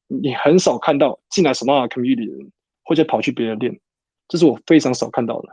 [0.09, 2.53] 你很少看到进来什么 community 的人，
[2.85, 3.79] 或者跑去别的店，
[4.31, 5.49] 这是我非常少看到的。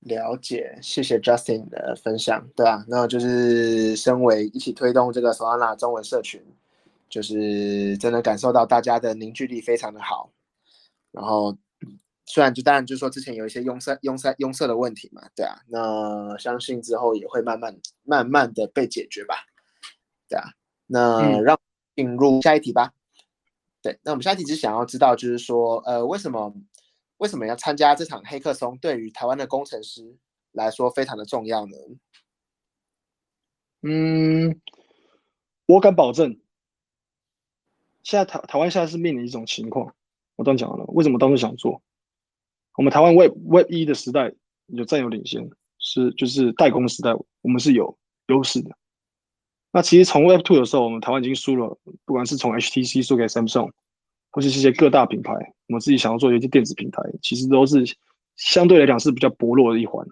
[0.00, 2.84] 了解，谢谢 Justin 的分享，对吧？
[2.88, 6.44] 那就是身为一起推动这个 Solana 中文社群。
[7.06, 10.32] 就是真的感受到大家的凝聚力非常的好，
[11.12, 11.56] 然后
[12.24, 19.36] 虽然就当然就是说之前有一些拥塞拥塞拥塞的问题嘛，对啊，那相信之后也会慢慢慢慢的被解决吧，
[20.28, 20.44] 对啊，
[20.86, 21.56] 那让
[21.94, 22.92] 进入下一题吧，
[23.84, 26.54] 对，那我们下一题只想要知道就是说，呃，为什么
[27.18, 28.78] 为什么要参加这场黑客松？
[28.78, 30.16] 对于台湾的工程师
[30.52, 31.76] 来说非常的重要呢？
[33.82, 34.58] 嗯，
[35.66, 36.40] 我敢保证。
[38.02, 39.94] 现在台台湾现在是面临一种情况，
[40.36, 41.82] 我刚讲了，为什么当初想做？
[42.78, 44.32] 我们台湾 Web Web 一的时代
[44.68, 48.74] 有占有领先，是就是代工时代，我们是有优势的。
[49.74, 53.72] 那其实从 Web two 的时候，我们台湾已经输了，不管是从 HTC 输给 Samsung，
[54.30, 55.32] 或是这些各大品牌，
[55.66, 57.84] 我们自己想要做一些电子平台，其实都是
[58.36, 60.06] 相对来讲是比较薄弱的一环。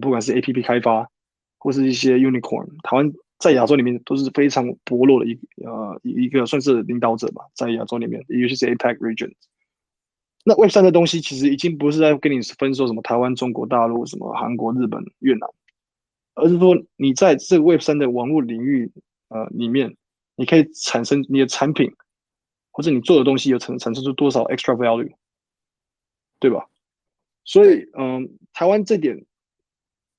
[0.00, 1.06] 不管是 A P P 开发，
[1.58, 9.34] 或是一些 Unicorn，台湾在亚洲里面都是非常薄弱的一呃一一个算是领导者吧，在亚洲里面，尤其是 APEC region。
[10.46, 15.46] 那 Web 三的东西其实已经不是在跟你分说什么台湾、中国大陆、什么韩国、日本、越南，
[16.34, 18.90] 而是说你在这个 Web 三的网络领域
[19.28, 19.96] 呃里面，
[20.36, 21.92] 你可以产生你的产品
[22.70, 25.12] 或者你做的东西有产产生出多少 extra value，
[26.40, 26.66] 对吧？
[27.44, 29.24] 所以嗯，台湾这点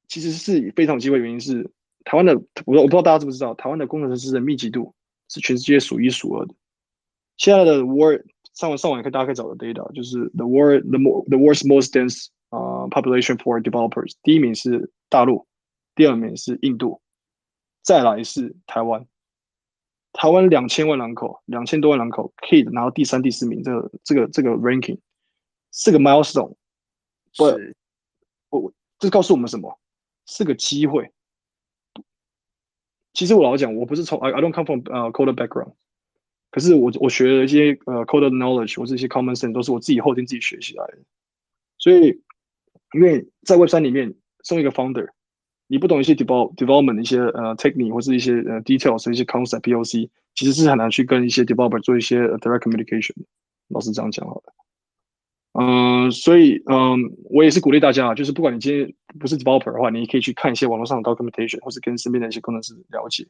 [0.07, 1.71] 其实是非常有机会，原因是
[2.03, 4.93] 台湾的我我不知道大家知不知道，台湾的工程师的密集度
[5.29, 6.53] 是全世界数一数二的。
[7.37, 8.21] 现在的 Word。
[8.53, 15.47] 上网上网可以，大家可以找到 data，就是 the world the more the world's most dense 啊 population for developers，第一名是大陆，
[15.95, 17.01] 第二名是印度，
[17.81, 19.07] 再来是台湾。
[20.13, 24.99] 台湾两千万人口，两千多万人口可以拿到第三、第四名，这个这个这个 ranking
[25.71, 26.55] 是个 milestone。
[27.35, 27.45] 不，
[28.49, 29.79] 我我这告诉我们什么？
[30.25, 31.11] 是个机会。
[33.13, 35.73] 其实我老讲，我不是从 I I don't come from 呃 code background。
[36.51, 40.99] 可是我我学了一些呃 code knowledge 或者一些 common sense 都是我自己后天自己学习来的，
[41.79, 42.21] 所以
[42.93, 45.09] 因为在 Web 三里面，身为一个 founder，
[45.73, 53.15] 你不懂一些 develop development 的一些呃 technique 或是一些呃 details 一些 concept POC，其实是很难去跟一些 developer 做一些 direct communication。
[53.69, 54.53] 老师这样讲好了，
[55.53, 56.99] 嗯，所以嗯，
[57.31, 63.25] 我也是鼓励大家啊，就是不管你今天不是 developer 的话，你也可以去看一些网络上的 documentation，或是跟身边的一些工程师了解。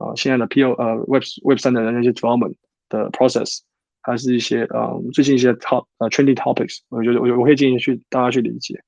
[0.00, 2.56] 啊，现在的 P O 呃 Web Web 三的那些 development
[2.88, 3.60] 的 process，
[4.02, 8.82] 还是一些呃最近一些 top 呃 trending topics，我觉得我我可以建议去大家去理解。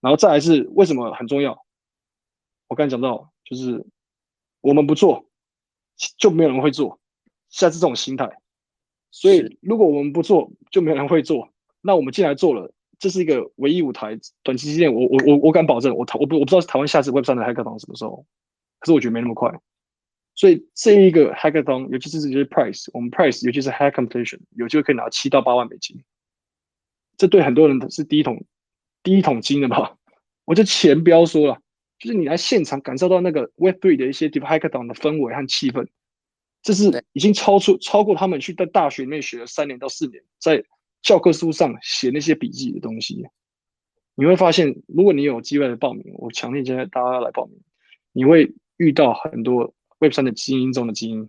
[0.00, 1.58] 然后再来是为什么很重要？
[2.70, 3.84] 我刚才讲到，就是
[4.60, 5.26] 我们不做，
[6.18, 7.00] 就没有人会做，
[7.48, 8.30] 现在是这种心态。
[9.10, 11.48] 所以如果我们不做，就没有人会做。
[11.80, 18.24] 那我们进来做了，这是一个唯一舞台，短期之内，我我我我敢保证，我台我不我不知道台湾下次 Web 三的 hackathon 什么时候，
[18.78, 19.52] 可是我觉得没那么快。
[20.36, 26.00] 所以这一个 hackathon，尤其是这些 price，我们 price，尤其是 hack competition，有机会可以拿七到八万美金。
[27.16, 28.44] 这对很多人是第一桶
[29.02, 29.96] 第一桶金的吧？
[30.46, 31.60] 我就钱不要说了，
[32.00, 35.86] 就是你来现场感受到那个 Web three 的一些 deep hackathon 的氛围和气氛，
[36.62, 40.64] 这是已经超出超过他们去在大学里面学了三年到四年，在
[41.02, 43.28] 教科书上写那些笔记的东西。
[44.16, 47.60] 你会发现，如果你有机会来报名，我强烈建议大家来报名，
[48.12, 49.72] 你会遇到很多。
[50.02, 51.28] Web 三的精英中的精英，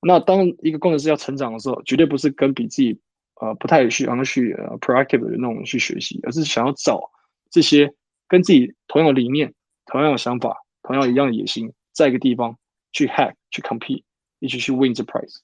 [0.00, 3.00] 那当一个工程师要成长的时候，绝对不是跟比自己
[3.40, 7.10] 呃不太去然后去呃 proactive 的那种去学习，而是想要找
[7.50, 7.92] 这些
[8.28, 9.52] 跟自己同样的理念、
[9.86, 12.58] 同样的想法、同样一样的野心，在一个地方
[12.92, 14.02] 去 hack、去 compete，
[14.40, 15.38] 一起去 win the prize。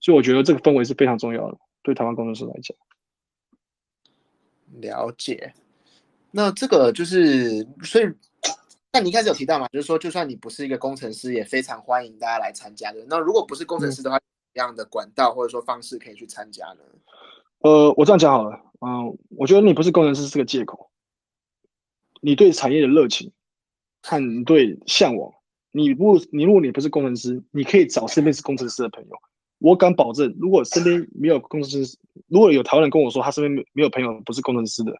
[0.00, 2.76] 所以我觉得这个氛围是非常重要的，对台湾工程师来讲。
[4.80, 5.52] 了解，
[6.30, 8.04] 那这个就是所以。
[8.92, 12.98] 那你一开始有提到嘛，就是说，就算你不是一个工程师，也非常欢迎大家来参加的。
[13.06, 14.18] 那如果不是工程师的话，
[14.52, 16.80] 怎样的管道或者说方式可以去参加呢？
[17.60, 20.90] 呃，我这样讲好了，嗯，我觉得你不是工程师是个借口。
[22.20, 23.30] 你对产业的热情，
[24.02, 25.32] 看对向往，
[25.72, 29.10] 你不，你如果你不是工程师，你可以找身边是工程师的朋友。
[29.58, 34.92] 我敢保证，如果身边没有工程师，如果有台湾人跟我说他身边没没有朋友不是工程师的，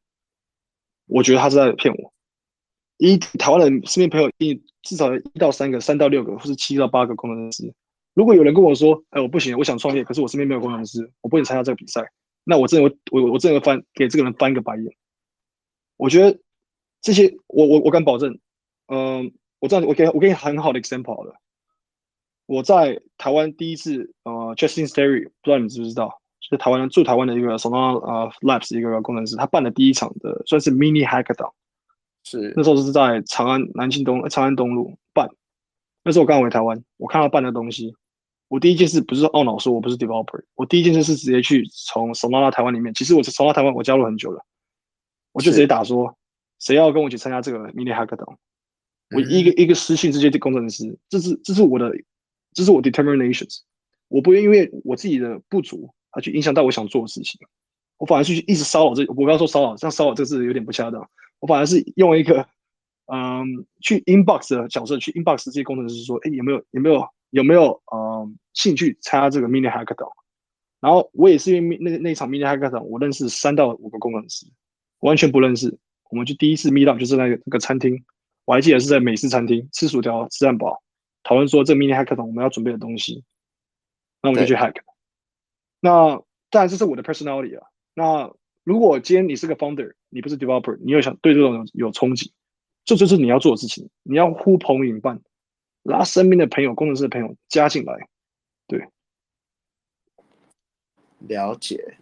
[1.06, 2.12] 我觉得他是在骗我。
[2.98, 7.72] 一台湾人身边朋友，一至少一到三个，三到六个，或是七到八个工程师。
[8.12, 12.10] 如果有人跟我说：“哎，我不行，我想创业，可是我身边没有工程师，我不能参加这个比赛。”
[12.44, 14.84] 那我真的，我我我真的翻给这个人翻一个白眼。
[15.96, 16.38] 我觉得
[17.00, 18.38] 这些，我我我敢保证，
[18.92, 21.36] 嗯，我这样，我给我给你很好的 example 了。
[22.46, 31.52] 我在台湾第一次，呃，Justin Sterry，不知道你知不知道，是台湾驻台湾的一个 Solana 呃 Labs 一个工程师，他办的第一场的算是 Mini Hackathon。
[32.24, 35.30] 是那时候是在长安南京东长安东路办，
[36.02, 37.94] 那时候我刚回台湾，我看到办的东西，
[38.48, 44.44] 我第一件事不是懊恼说我不是 developer，我第一件事是直接去从 Solana 台湾里面，其实我是 Solana 台湾我加入很久了，
[45.32, 46.14] 我就直接打说
[46.58, 48.36] 谁要跟我一起参加这个 mini hackathon，
[49.14, 51.92] 我一个一个私信这些工程师，这是这是我的
[52.52, 53.60] 这是我 determinations，
[54.08, 57.40] 我不会因为我自己的不足而去影响到我想做的事情，
[57.98, 61.08] 我反而去一直骚扰这，我不要说骚扰，这骚扰这个字有点不恰当。
[61.40, 62.46] 我反而是用一个，
[63.06, 70.10] 嗯，去 inbox 的角色去 inbox 这些工程师说，哎，有没有有没有有没有嗯兴趣参加这个 mini hackathon？
[70.80, 74.46] 然后我也是因为那那场 mini hackathon，我认识三到五个工程师，
[75.00, 75.78] 完全不认识。
[76.10, 78.04] 我们就第一次 meet up 就是那个那个餐厅，
[78.44, 80.82] 我还记得是在美式餐厅吃薯条吃汉堡，
[81.22, 83.22] 讨论说这个 mini hackathon 我们要准备的东西，
[84.22, 84.76] 那我们就去 hack。
[85.80, 86.20] 那
[86.50, 87.68] 当然这是我的 personality 啊。
[87.94, 88.32] 那
[88.64, 92.30] 如果今天你是个 founder，你不是 developer，你又想对这种有有憧憬，
[92.84, 93.88] 这就是你要做的事情。
[94.02, 95.20] 你要呼朋引伴，
[95.82, 98.08] 拉身边的朋友、工程师的朋友加进来。
[98.66, 98.88] 对，
[101.18, 101.98] 了解。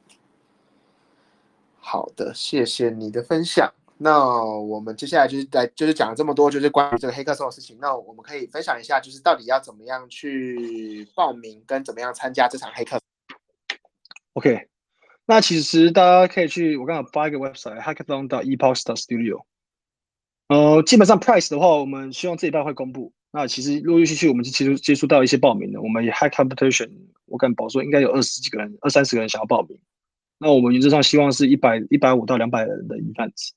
[1.80, 3.72] 好的，谢谢你的分享。
[4.00, 7.76] 那我们接下来就是在，就是讲了这么多，就是关于这个黑客松的事情。
[7.80, 13.00] 那我们可以分享一下，就是到底要怎么样去报名，跟怎么样参加这场黑客。
[14.34, 14.68] OK，
[15.26, 19.42] 那其实大家可以去我刚刚发一个 website hackathon 到 e p o s t studio。
[20.46, 23.12] 呃，基本上 price 的话，我们希望这一半会公布。
[23.30, 26.90] 那其实陆陆续续我们就接触接触到一些报名的，我们 hack competition，
[27.26, 29.78] 我敢保说应该有二十几个人，二三十个人想要报名。
[30.38, 33.50] 那我们原则上希望是一百一百五到两百人的 events。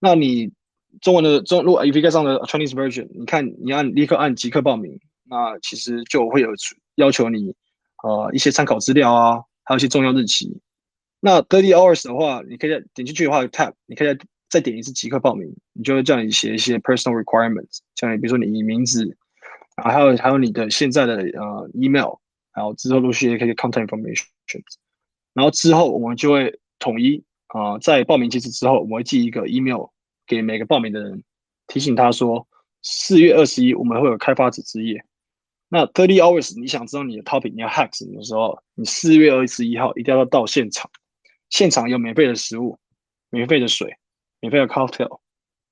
[0.00, 0.52] 那你
[1.00, 6.48] 中文的中，如果 UVK 上的 Chinese version，你看你按立刻按即刻报名，那其实就会有
[6.96, 7.54] 要求你
[8.02, 10.60] 呃一些参考资料啊，还有一些重要日期。
[11.20, 14.18] 那 thirty hours 的话，你可以点进去的话，tab，你可以再
[14.48, 19.16] 再点一次即刻报名，你就会叫你写一些 personal requirements，像你比如说你名字，
[19.76, 22.14] 啊还有还有你的现在的呃 email，
[22.54, 24.24] 然后之后陆续也可以 contact information。
[25.34, 29.86] 然后之后我们就会统一啊，在报名截止之后，我们会寄一个 email
[30.26, 31.22] 给每个报名的人，
[31.66, 32.46] 提醒他说
[32.82, 35.04] 四月二十一我们会有开发者之夜。
[35.68, 40.90] 那 thirty hours 你想知道你的 topic 你要 hack 什么时候，你四月二十一号一定要到现场，
[41.50, 42.78] 现场有免费的食物、
[43.30, 43.96] 免费的水、
[44.40, 45.20] 免费的 cocktail，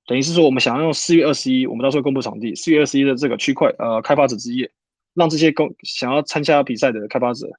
[0.06, 4.70] 等于是说我们想要用四月二十一，我们到时候公布场地，四月二十一的这个区块呃开发者之夜，
[5.14, 7.50] 让这些公想要参加比赛的开发者。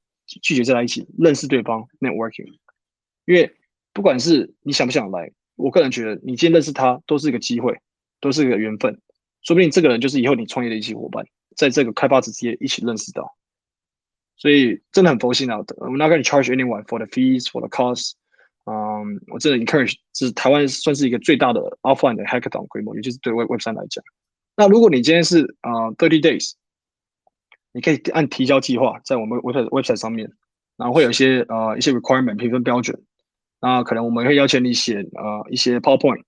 [0.41, 2.57] 聚集在一起，认识对方，networking。
[3.25, 3.49] 因为
[3.97, 7.75] 不管是你想不想来，我个人觉得你今天认识他都是一个机会，
[8.21, 9.01] 都是一个缘分。
[9.41, 11.25] 说不定这个人就是以后你创业的一起伙伴，
[11.55, 13.35] 在这个开发者之间一起认识到。
[14.35, 18.11] 所以真的很佛心啊！I'm not going to charge anyone for the fees for the cost。
[18.65, 24.03] 嗯，我真的 encourage，是台湾算是一个最大的 offline 的 hackathon 规模，尤其是对 Web Web 三来讲。
[24.55, 26.51] 那如果你今天是啊 thirty days。
[27.73, 30.31] 你可以按提交计划在我们 website website 上面，
[30.77, 33.03] 然后会有一些呃一些 requirement 评分标准，
[33.59, 36.23] 那可能我们会要求你写呃一些 PowerPoint，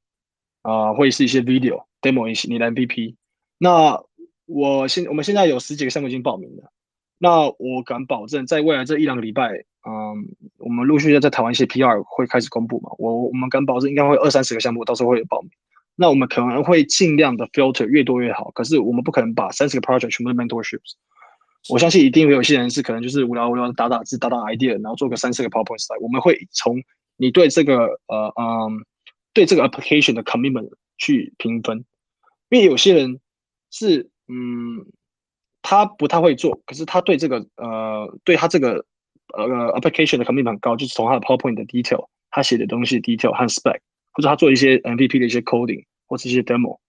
[0.62, 3.16] 啊，会是一些 video demo 一些你的 MVP。
[3.58, 4.02] 那
[4.46, 6.72] 我现我们现在有十几个项目已经报名了，
[7.18, 9.52] 那我敢保证在未来这一两个礼拜，
[9.88, 10.26] 嗯，
[10.58, 15.52] 我们陆续要在台湾一些 PR 会开始公布嘛，我我们敢保证应该会二三十个项目到时候会有报名。
[15.96, 20.94] 那我们可能会尽量的 filter 越多越好，可是我们不可能把三十个 project 全部都 mentorships。
[21.70, 25.86] 我相信一定会有些人是可能就是无聊无聊的打打字打打 idea，然后做个三四个 PowerPoint。
[26.02, 26.82] 我们会从
[27.20, 28.86] 你对这个呃嗯
[29.34, 31.84] 对这个 application 的 commitment 去评分，
[32.50, 33.20] 因为有些人
[33.70, 34.86] 是嗯
[35.62, 38.86] 他不太会做，可是他对这个呃对他这个
[39.34, 39.46] 呃
[39.80, 43.80] application 的 commitment 很高，就是从他的 PowerPoint 的 detail，他写的东西 detail 和 spec，
[44.14, 46.80] 或者他做一些 MVP 的一些 coding 或者一些 demo。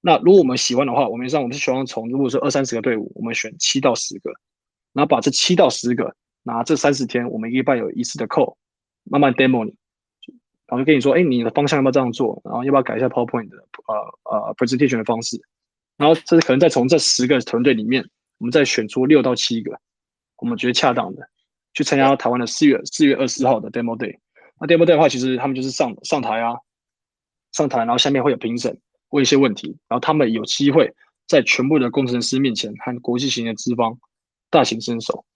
[0.00, 4.30] 那如果我们喜欢的话，我们上我们是希望从如果说二三十个队伍，我们选七到十个，
[4.92, 6.14] 然后把这七到十个
[6.44, 8.56] 拿这三十天，我们一个拜有一次的扣，
[9.04, 9.74] 慢慢 demo 你，
[10.66, 12.40] 然后就跟你说，哎，你的方向要不要这样做？
[12.44, 13.94] 然后要不要改一下 PowerPoint 的呃
[14.30, 15.40] 呃 presentation 的方式？
[15.96, 18.04] 然后这是可能再从这十个团队里面，
[18.38, 19.78] 我们再选出六到七个，
[20.38, 21.28] 我们觉得恰当的，
[21.74, 24.18] 去参加台湾的四月四月二十号的 demo day。
[24.58, 26.56] 那 demo day 的话，其实他们就是上上台啊，
[27.52, 28.78] 上台，然后下面会有评审。
[29.10, 30.90] 问一些问题，然后他们有机会
[31.28, 33.98] 在全部的工程师面前和国际型的资方
[34.48, 35.26] 大显身手。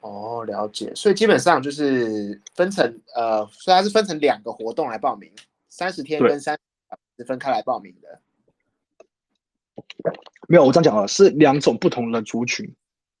[0.00, 0.94] 哦，了解。
[0.94, 5.30] 所以基本上就是分成呃，虽然是分成两个活动来报名，
[5.68, 6.58] 三十天跟三
[7.16, 8.20] 十分开来报名的。
[10.48, 12.74] 没有，我这样讲啊，是两种不同的族群。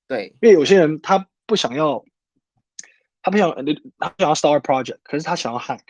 [0.06, 2.04] 对，因为有些人他不想要，
[3.22, 3.50] 他不想
[3.98, 5.80] 他不想要 start project，可是他想要 hack。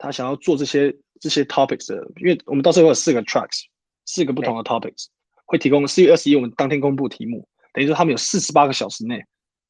[0.00, 3.64] 他想要做这些这些 topics 的，因为我们到时候有四个 tracks，
[4.06, 5.06] 四个不同的 topics，
[5.44, 9.20] 会提供四月二十一我们当天公布题目，等于说他们有四十八个小时内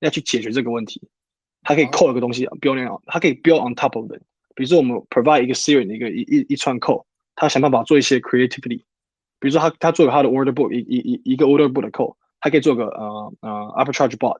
[0.00, 1.00] 要去解决这个问题。
[1.62, 4.22] 它可以扣一个东西，build on，他可以 build on top of it。
[4.54, 8.84] 比如说我们 provide 一个 series 的一个一一一串 code，他想办法做一些 creativity。
[9.40, 14.38] 比如说他他做个他的 order book，一一一一个 order book 的 code，他可以做个呃呃 arbitrage bot，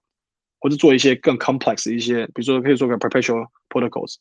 [0.61, 4.17] 或者做一些更 complex 的一些，比如说可以做个 perpetual protocols。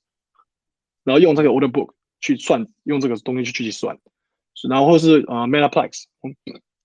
[1.03, 3.97] 然后用这个 order book 去算，用这个东西去去算，
[4.69, 6.03] 然后或是呃 Metaplex，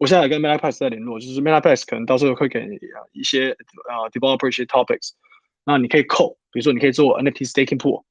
[0.03, 2.67] 我现在跟 Metaplex 在联络，就是 Metaplex 可能到时候会给
[3.13, 5.11] 一些呃 developer 一些 topics，
[5.65, 8.03] 那你可以扣，比如说你可以做 NFT staking pool，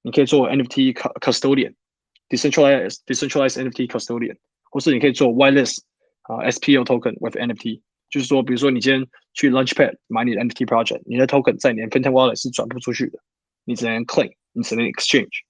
[0.00, 4.38] 你可以做 NFT custodian，decentralized decentralized NFT custodian，
[4.70, 5.80] 或是你可以做 whitelist
[6.22, 13.18] 啊 SPO token with NFT，就是说，比如说你今天去 Launchpad 买你的 NFT project，你的 token 在你的 Phantom Wallet 是转不出去的，
[13.66, 15.42] 你只能 claim，你只能 exchange。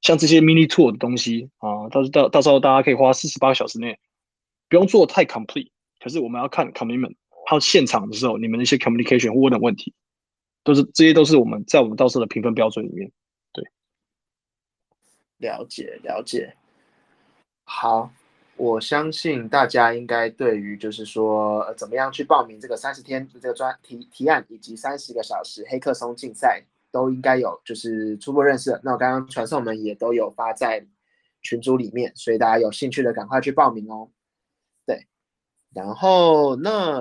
[0.00, 3.98] 像这些 mini tour 的东西啊，到时到到时候大家可以花四十八个小时内，
[4.68, 5.70] 不用做太 complete。
[6.00, 7.16] 可是我们要看 commitment，
[7.46, 9.94] 还有现场的时候你们那些 communication 或等问题，
[10.64, 13.10] 都是这些都是我们在我们到时候的评分标准里面。
[13.52, 13.64] 对，
[15.38, 16.54] 了解了解。
[17.64, 18.12] 好。
[18.60, 26.60] 我相信大家应该对于就是说，呃，怎么样去报名这个三十天的这个专提提案，以及三十个小时黑客松竞赛，
[26.90, 28.80] 都应该有就是初步认识。
[28.82, 30.84] 那我刚刚传送门也都有发在
[31.40, 34.10] 群组里面，所以大家有兴趣的赶快去报名哦。
[35.74, 37.00] 对，然后那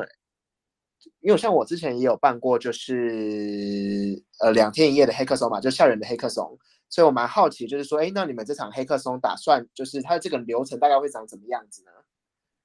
[1.22, 6.58] 因为像我之前也有办过，就是呃两天一夜的黑客松嘛，就校园的黑客松。
[6.90, 11.92] 所以我蛮好奇，就是说，哎，那你们这场黑客松打算，就是它的这个流程大概会长什么样子呢？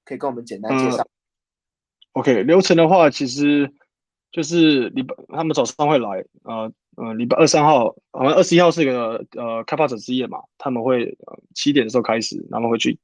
[0.05, 1.05] 可以跟我们简单介绍。
[2.13, 3.69] OK，流程的话，其实
[4.31, 11.19] 就是礼拜他们早上会来，呃呃，礼拜二三号，好像二十一号是一个呃开发者之夜嘛，他们会
[11.53, 12.97] 七点的时候开始，他们会去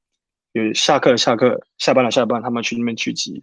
[0.66, 3.42] 有下课的下课，下班了下班，他们去那边聚集。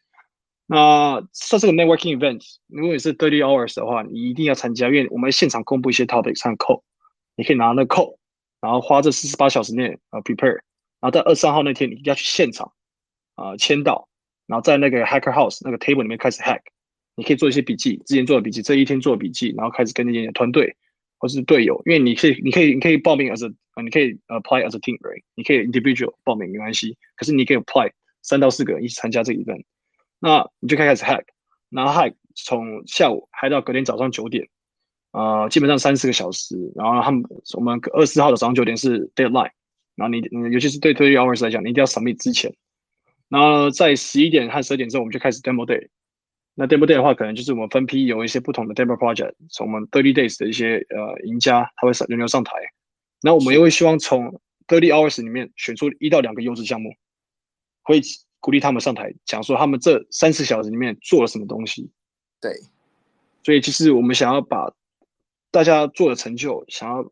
[0.68, 6.82] 那算是个 networking event，如果你是 thirty hours 的话，你一定要参加，因为我们现场公布一些 topics 和 code。
[7.38, 8.16] 你可以拿那 code，
[8.62, 10.54] 然后花这四十八小时内呃 prepare，
[11.02, 12.72] 然后在二十三号那天你一定要去现场
[13.36, 14.08] 啊签到，
[14.48, 16.62] 然后在那个 hacker house 那个 table 里面开始 hack，
[17.16, 20.78] 你可以做一些笔记，之前做的笔记，这一天做的笔记，然后开始跟那些团队
[21.18, 23.54] 或是队友，因为你可以你可以你可以报名 as a
[23.84, 25.22] 你可以 apply as a team，right？
[25.36, 27.92] 你可以 individual 报名没关系，可是你可以 apply
[28.22, 29.64] 三到四个人一起参加这一 event，
[30.20, 31.24] 那你就开始 hack，
[31.70, 34.48] 然后 hack 从下午 hack 到隔天早上九点。
[35.12, 39.52] 呃，基本上三四个小时，然后他们我们二十四号的早上九点是 deadline，
[39.96, 40.20] 然后你
[40.52, 42.54] 尤其是对 thirty hours 来讲，你一定要 submit 之前，
[43.30, 45.88] 然后在十一点和十二点之后，我们就开始 demo day。
[46.58, 52.54] 那 demo day 的话，可能就是我们分批有一些不同的 demo project，从我们 thirty days 的一些呃赢家，他会上轮流上台，
[53.22, 56.92] 那我们也会希望从 thirty hours 里面选出一到两个优质项目，
[57.84, 58.02] 会
[58.40, 61.92] 鼓励他们上台讲说他们这三十小时里面做了什么东西。
[62.40, 62.54] 对，
[63.44, 64.72] 所以其实我们想要把
[65.52, 67.04] 大家做的成就，想要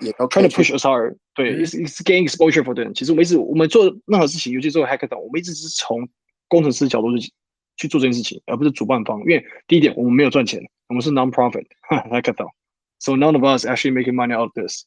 [0.00, 2.94] 也要 try to push us hard，对，is is gain exposure for them。
[2.94, 6.08] 其实我们一直我们做任何事情，尤其做 hackathon，我们一直是从
[6.46, 7.30] 工程师角度去
[7.78, 9.20] 去做这件事情，而不是主办方。
[9.20, 14.84] 因为第一点，我们没有赚钱，我们是 non-profit hackathon，so none of us actually making money out of this。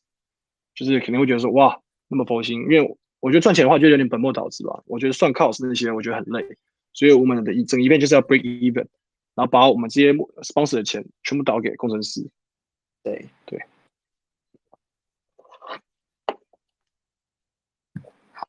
[0.76, 2.62] 就是肯定会觉得说，哇，那么佛心。
[2.62, 4.84] 因为我觉得赚钱的话，就有点本末倒置吧。
[4.86, 6.46] 我觉得算 cost 那些，我觉得很累。
[6.94, 8.86] 所以我们的一整一遍就是要 break even，
[9.36, 12.30] 然后把我们这些 sponsor 的钱全部倒给工程师。
[13.04, 13.66] 对对，
[18.34, 18.48] 好，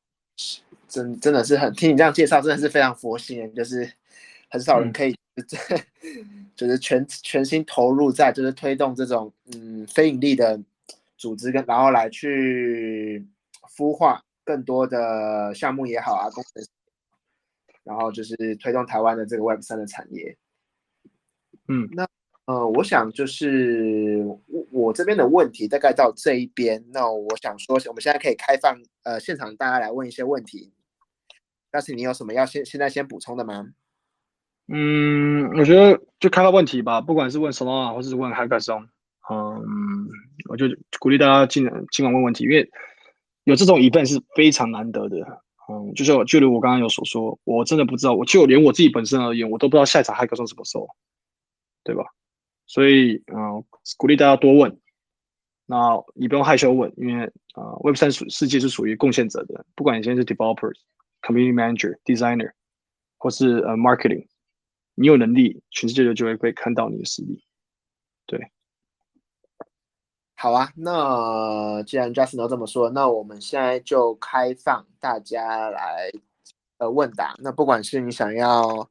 [0.88, 3.92] 真真的是很听你这样介绍，真的是非常佛心，就是
[4.52, 5.16] 很少人可以，
[6.54, 10.60] 就是全全心投入在就是推动这种嗯非盈利的
[11.16, 13.26] 组织跟然后来去
[13.76, 16.62] 孵化更多的项目也好啊，工程，
[17.82, 20.36] 然后就是推动台湾的这个 Web 三的产业，
[21.68, 22.06] 嗯，那。
[22.44, 30.72] 呃，我想就是我我这边的问题大概到这一边，那我想说，我们现在可以开放呃现场大家来问一些问题。
[31.70, 33.68] 但是你有什么要现现在先补充的吗？
[34.68, 38.86] 嗯，我觉得就开发问题吧，不管是问 Solana 或是问 Hackathon，
[39.30, 40.08] 嗯，
[40.48, 40.66] 我就
[40.98, 42.70] 鼓励大家尽尽管问问题，因为
[43.44, 45.16] 有这种 event 是非常难得的。
[45.68, 50.88] 嗯，就是就如我刚刚有所说，我真的不知道，我就连我自己本身而言，我都不知道下一场 Hackathon 什么时候，
[51.84, 52.04] 对吧？
[52.66, 53.64] 所以，嗯，
[53.96, 54.78] 鼓励大家多问。
[55.66, 59.64] 那你不用害羞问，因为啊，Web 三属世界是属于贡献者的。
[59.74, 60.78] 不管你现在是 developers、
[61.22, 62.50] community manager、designer，
[63.16, 64.26] 或是呃 marketing，
[64.94, 67.44] 你有能力，全世界就就会会看到你的实力。
[68.26, 68.50] 对。
[70.34, 76.10] 好啊，那既然 Justin 都这么说，那我们现在就开放大家来
[76.78, 77.34] 呃问答。
[77.38, 78.88] 那不管是你想要。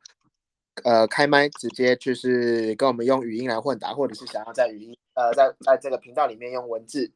[0.85, 7.11] 呃，开麦直接就是跟我们用语音来问答，或者是想要在语音呃，在在这个频道里面用文字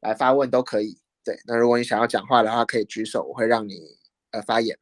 [0.00, 0.98] 来发问都可以。
[1.22, 3.74] 对，那如果你想要讲话的话，可以举手，我会让你
[4.30, 4.76] 呃发言。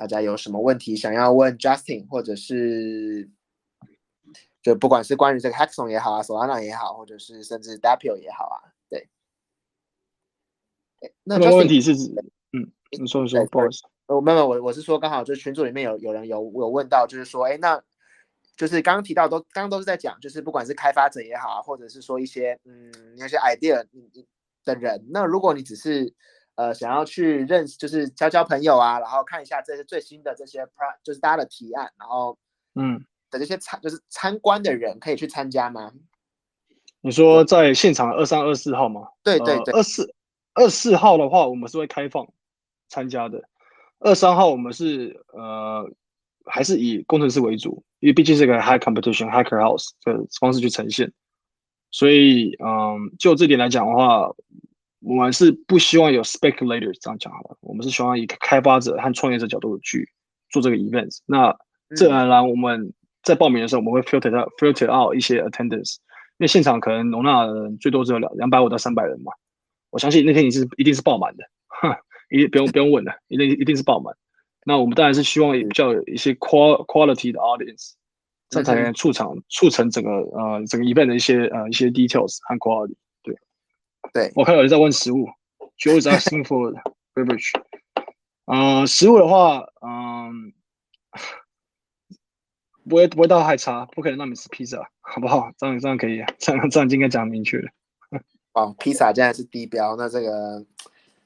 [0.00, 3.28] 大家有什么问题想要问 Justin，或者是
[4.62, 9.10] 就不管是关于这个 Hackathon 也好啊，Solana 也好，或者是甚至 Dapio 也好啊，对。
[11.22, 12.10] 那问题是指？
[12.56, 17.78] 嗯你说你说，不好意思，我没有我我是说，刚好就是群组里面有有人有有问到，就是说，哎，那
[18.56, 23.86] 就是刚刚提到都刚刚都是在讲，就是不管是开发者也好啊，或者是说一些嗯那些 idea
[24.64, 26.14] 的人，那如果你只是
[26.56, 32.36] 呃想要去认识，就是交交朋友啊，然后看一下这些最新的这些 pro，就是大家的提案，然后
[32.74, 35.92] 嗯，的这些参就是参观的人可以去参加吗？
[37.00, 39.08] 你说在现场二三二四号吗？
[39.22, 40.14] 对对对，二四
[40.52, 42.28] 二四号的话，我们是会开放
[42.88, 43.42] 参加的。
[44.00, 45.90] 二三号我们是呃
[46.44, 51.10] 还是以工程师为主，因为毕竟是个 high competition hacker house 的方式去呈现，
[51.90, 54.30] 所以嗯，就这点来讲的话，
[55.00, 60.08] 我们是不希望有 speculators 这样讲好了，我们是希望以开发者和创业者角度去
[60.50, 61.18] 做这个 event。
[61.26, 61.56] 那
[61.96, 62.92] 自然而然我们
[63.22, 65.96] 在报名的时候，我们会 filter 到 filter out 一些 attendance。
[66.38, 69.30] 因为现场可能容纳的人最多只有两两百五到三百人嘛，
[69.90, 71.44] 我相信那天你是一定是爆满的，
[72.30, 74.14] 一定不用不用问了，一定一定是爆满。
[74.64, 77.92] 那我们当然是希望有较有一些 qual quality 的 audience，
[78.48, 82.94] 这样才能促成促成整个呃整个 event 的一些呃一些 details 和 quality。
[84.12, 85.26] 对，我看有人在问食物
[85.78, 86.74] is asking for
[87.14, 87.50] beverage。
[88.46, 90.52] 嗯，食物的话，嗯。
[92.88, 95.52] 不会不会到太差，不可能让你吃披萨，好不好？
[95.56, 97.68] 这样这样可以，这样这样应该讲明确了。
[98.54, 100.64] 哦，披萨现在是低标，那这个，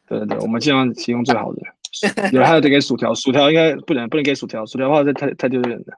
[0.06, 1.62] 对对对，我们尽量提供最好的。
[2.32, 5.96] 有还有得给薯条，薯条应该不能不能给薯条，薯条的话这太太丢人了。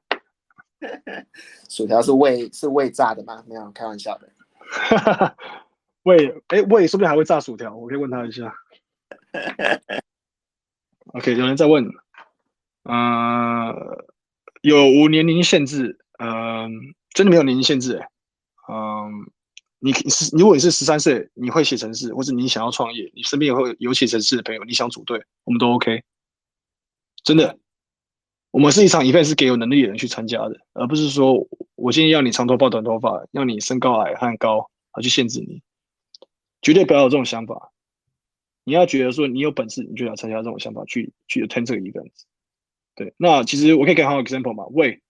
[1.68, 3.43] 薯条是胃是胃炸的吗？
[3.49, 4.29] 没有，开玩笑的。
[6.07, 7.74] 胃哎胃是不是还会炸薯条？
[7.76, 8.54] 我可以问他一下。
[11.14, 11.84] OK，有人在问，
[12.84, 13.74] 嗯。
[14.62, 15.96] 有无年龄限制？
[16.18, 16.68] 嗯，
[17.11, 18.09] 真的没有年龄限制哎。
[18.68, 19.30] 嗯，
[19.78, 26.02] 你是如果你是十三岁，你会写程式，或者你想要创业，你身边也会有写程式的朋友，你想组队，我们都 OK。
[27.22, 27.57] 真的，
[28.50, 31.46] 我们是一场 event 是给有能力的人去参加的，而不是说
[31.76, 35.62] 我今天要你长头发、短头发，要你身高矮和高，而去限制你。
[36.67, 37.71] 绝对不要有这种想法。
[38.64, 42.11] 你要觉得说你有本事，你就要参加这种想法去去 attend 这个 event。
[42.97, 44.67] 对，那其实我可以给好 example 嘛。
[44.71, 45.01] 魏，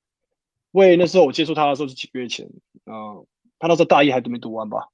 [0.72, 2.46] 魏那时候我接触他的时候是几个月前，
[2.84, 3.26] 嗯，
[3.58, 4.90] 他那时候大一还都没读完吧。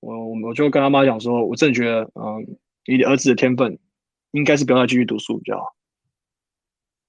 [0.00, 3.78] 我我我就跟他妈讲说，我真的觉得，嗯，你儿子的天分
[4.32, 5.74] 应该是不要再继续读书比较好。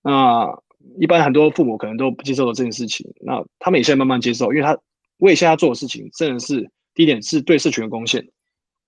[0.03, 0.57] 那
[1.01, 4.79] 一般很多父母可能都不接受这件事情，那他们也现在慢慢接受，因为他
[5.17, 8.25] 魏现在做的事情真的是第一点是对社群的贡献，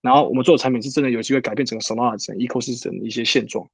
[0.01, 3.67] 然后我们做的产品是真的有机会改变整个 Solana 整 ecosystem 的一些现状。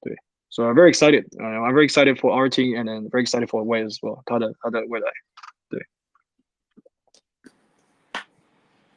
[0.00, 0.16] 对
[0.50, 1.26] So I'm very excited.
[1.38, 4.22] Uh, I'm very excited for our team, and then very excited for as well.
[4.24, 5.10] 他的他的未来，
[5.68, 5.86] 对。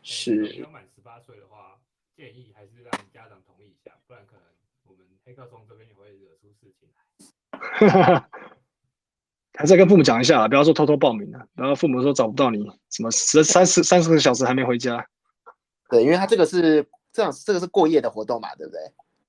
[0.01, 0.43] 是。
[0.43, 1.77] 没有满十八岁的话，
[2.15, 4.43] 建议还是让家长同意一下，不然可能
[4.87, 8.25] 我们黑客松这边也会惹出事情来。
[9.59, 15.05] 还是要跟父母讲一下，不要说偷偷报名了，然后父母说找不到你，什么十三十三十个小时还没回家。
[15.91, 16.83] 对，因为它这个是
[17.13, 18.81] 这样，这个是过夜的活动嘛，对不对？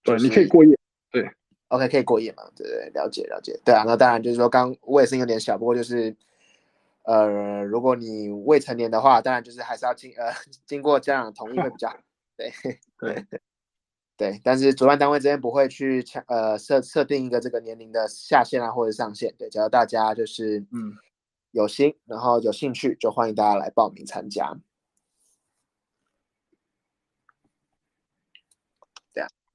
[0.02, 0.78] 对，你可以过夜。
[1.10, 1.28] 对。
[1.68, 2.42] OK，可以过夜嘛？
[2.54, 3.58] 对对，了解了解。
[3.64, 6.14] 对啊，那当然就是说，刚我也是有点小，不过就是，
[7.04, 10.30] 呃，如果你未成年的话，当然就是还是要经呃
[10.66, 11.96] 经过家长同意会比较好。
[12.36, 12.52] 对
[12.98, 13.24] 对
[14.18, 19.34] 对，但是主办单位这边不会去强呃设设定一个这个年龄的下限啊或者上限。
[19.38, 20.92] 对，只要大家就是嗯
[21.52, 24.54] 有心，然后有兴趣，就欢迎大家来报名参加。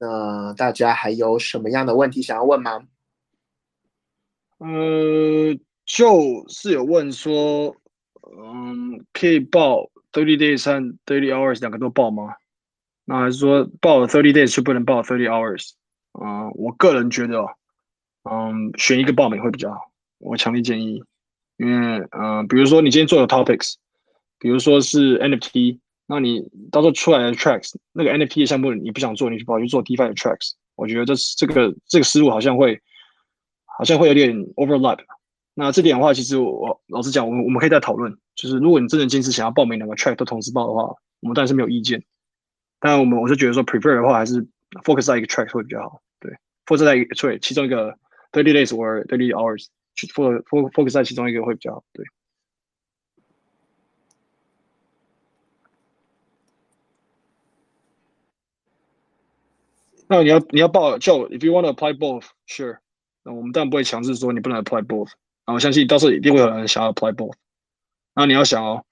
[0.00, 2.86] 那大家还有什么样的问题想要问吗？
[4.58, 7.74] 呃，就是有问说，
[8.36, 12.34] 嗯，可以报 thirty days 和 thirty hours 两个都报吗？
[13.04, 15.72] 那还是说报了 thirty days 就不能报 thirty hours？
[16.20, 17.46] 嗯，我个人觉得，
[18.24, 19.90] 嗯，选一个报名会比较好。
[20.18, 21.02] 我强烈建议，
[21.56, 23.74] 因为，嗯，比如说你今天做的 topics，
[24.38, 25.78] 比如说是 NFT。
[26.10, 26.40] 那你
[26.72, 32.80] 到时候出来的 tracks，那个 NFT 的项目你不想做，你跑去做 DeFi 的 tracks，我觉得这这个这个思路好像会
[33.78, 35.00] 好像会有点 overlap。
[35.52, 38.16] 那这点的话，其实我老实讲，我们我们可以再讨论。
[38.34, 40.84] 就是如果你真的坚持想要报名两个 track 都同时报的话，
[41.20, 42.02] 我们当然是没有意见。
[42.80, 44.42] 当然，我们我是觉得说 prefer 的话，还是
[44.84, 46.00] focus 在一个 track 会比较好。
[46.20, 46.32] 对
[46.64, 47.90] ，focus 在一个对其中一个
[48.32, 51.84] thirty days or thirty hours，去 focus focus 在其中一个会比较好。
[51.92, 52.06] 对。
[60.08, 62.78] 那你要你要报就 if you want to apply both, sure。
[63.22, 65.10] 那我们当然不会强制说你不能 apply both。
[65.46, 67.34] 那我相信到时候一定会有人想要 apply both。
[68.14, 68.84] 那你要想哦，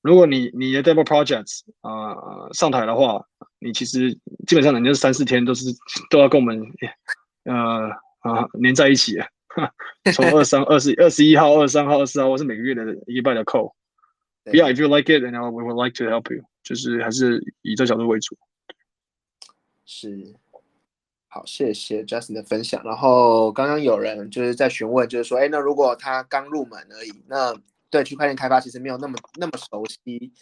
[0.00, 3.24] 如果你你的 demo projects 啊上台的话，
[3.58, 4.12] 你其实
[4.46, 5.66] 基本上人家是三四天都是
[6.08, 6.62] 都要跟我们
[7.44, 7.90] 呃
[8.20, 9.18] 啊连在一起。
[10.14, 13.74] 从二三二十二十一号、二十三号、二十四号，或是每个月的一半的扣。
[14.44, 16.44] 不要 if you like it, and we would like to help you。
[16.62, 18.38] 就是还是以这角度为主。
[19.84, 20.32] 是。
[21.32, 22.82] 好，谢谢 Justin 的分享。
[22.84, 27.54] 然后刚刚有人就是在询问，就是说，哎，那如果他刚入门而已，那
[27.88, 30.32] 对区块链开发其实没有那么那么熟悉，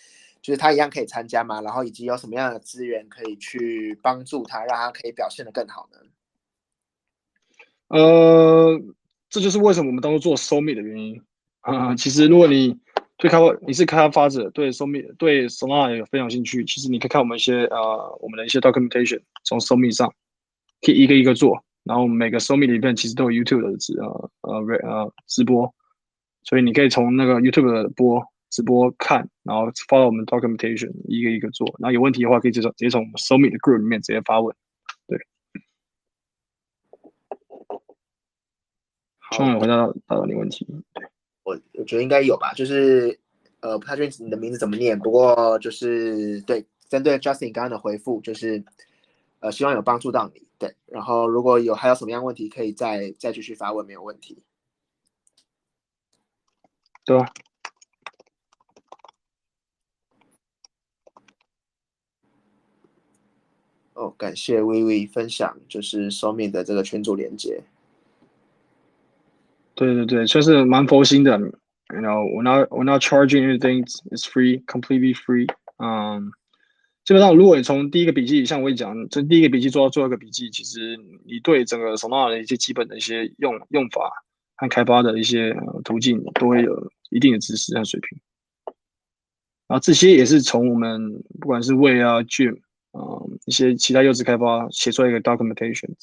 [0.41, 1.61] 就是他一样可以参加吗？
[1.61, 5.99] 然后以及有什么样的资源可以去帮助他，让他可以表现得更好呢？
[7.89, 8.81] 呃，
[9.29, 11.23] 这就是为什么我们当初做 Somi 的原因
[11.61, 11.95] 啊。
[11.97, 12.79] 其实如果你
[13.19, 20.11] 对开发你是开发者，对 Somi 对 Solana 有非常兴趣，其实你可以看我们一些呃我们的一些 documentation，从 Somi 上
[20.81, 21.65] 可以一个一个做。
[21.85, 25.75] 然后每个 Somi 里面其实都有 YouTube 的直呃呃呃直播，
[26.43, 31.67] 所以你可以从那个 YouTube 的播直播看，然后 follow 我们 documentation 一个一个做。
[31.79, 34.55] 然后有问题的话，可以直接直接从 Somi 的 group 里面直接发问。
[39.33, 40.67] 希望有回答到答到你问题。
[40.95, 41.05] 对
[41.45, 43.19] 我我觉得应该有吧，就是
[43.61, 48.65] 呃不太确定你的名字怎么念，不过就是对针对 Justin 刚刚的回复，就是
[49.41, 50.49] 呃希望有帮助到你。
[50.59, 54.43] 对，然后如果有还有什么样问题，可以再再继续发问，没有问题。
[57.05, 57.27] 对吧？
[63.95, 67.63] 哦，感谢微微分享，就是收面的这个群组连接。
[69.75, 71.39] 对对对，算是蛮佛心的。
[71.91, 73.87] You know, we're not we're not charging anything.
[74.11, 75.49] It's free, completely free.
[75.79, 76.33] 嗯，
[77.09, 80.95] 基本上如果你从第一个笔记，像我讲，从第一个笔记做到最后一个笔记，其实
[81.25, 84.13] 你对整个 Solana 的一些基本的一些用用法
[84.57, 88.19] 和开发的一些途径，都会有一定的知识和水平。
[89.69, 92.59] 然后这些也是从我们不管是 Way 啊、Jim
[92.93, 95.95] 嗯一些其他优质开发写出来一个 documentation。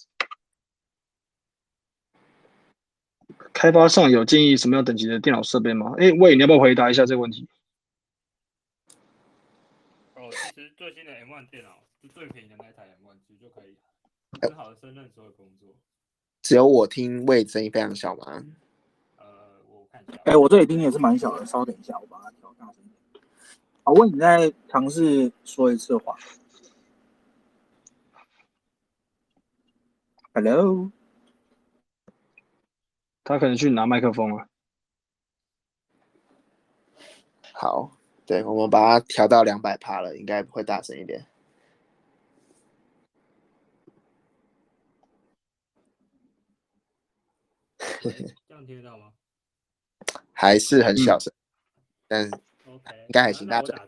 [3.53, 5.93] 开发上有建议什么样等级的电脑设备吗？
[5.99, 7.47] 哎，喂，你要不要回答一下这个问题？
[10.25, 13.77] 哦，其实最新的 M1 电脑是最便宜的那台 M1，其实就可以
[14.41, 15.69] 很好的胜任所有工作。
[16.41, 18.43] 只有我听位声音非常小吗？
[19.17, 20.21] 呃，我看一下。
[20.25, 23.23] 哎，我这里听也是蛮小的，稍等一下，我把它调大声点。
[23.83, 26.17] 好，问你再尝试说一次话。
[30.33, 30.91] Hello。
[33.23, 34.47] 他可能去拿麦克风了。
[37.53, 37.94] 好，
[38.25, 41.25] 对我们把它调到两百帕了，应该会大声一点。
[48.47, 49.11] 这样听得到吗？
[50.33, 51.31] 还是很小声，
[52.07, 52.29] 但
[52.65, 53.87] OK，应该还行，大家。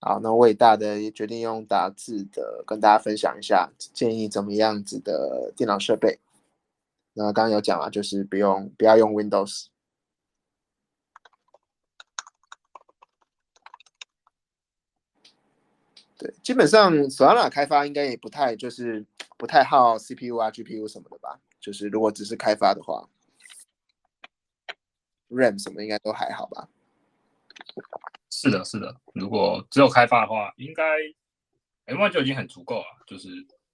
[0.00, 0.14] 好了。
[0.14, 6.18] 好，那伟大的也决定用打字的跟大家分享一下，建议怎么样子的电脑设备。
[7.14, 9.66] 那刚刚有讲了，就是不用不要用 Windows。
[16.16, 19.04] 对，基本上 Solana 开发应该也不太就是
[19.36, 21.40] 不太耗 CPU 啊 GPU 什么的吧？
[21.60, 23.08] 就是如果只是开发的话
[25.28, 26.68] ，RAM 什么应该都还好吧？
[28.30, 28.94] 是的，是的。
[29.14, 30.84] 如果只有开发的话，应该
[31.86, 32.86] M1 就已经很足够了。
[33.06, 33.28] 就是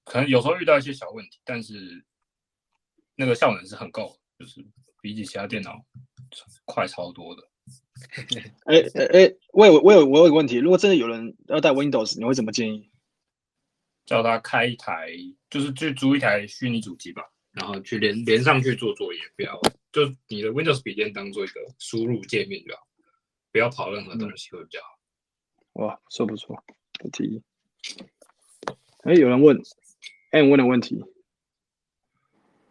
[0.04, 2.04] 可能有时候遇到一些小问题，但是
[3.16, 4.64] 那个效能是很够，就是
[5.02, 5.84] 比起其他电脑
[6.64, 7.42] 快超多的。
[8.66, 12.90] 哎哎哎，我有我有我有个问题，如果真的有人要带 Windows，你会怎么建议？
[14.04, 15.08] 叫他开一台，
[15.48, 19.58] 就是去租一台虚拟主机吧，然后去连连上去做作业，不要
[19.92, 22.86] 就你的 Windows 笔电当做一个输入界面就好。
[23.54, 25.84] 不要跑任何东西会比较好。
[25.84, 26.60] 哇，不错不错，
[26.98, 27.42] 不提议。
[29.04, 29.56] 哎，有人问
[30.32, 31.04] ，M 问的问题。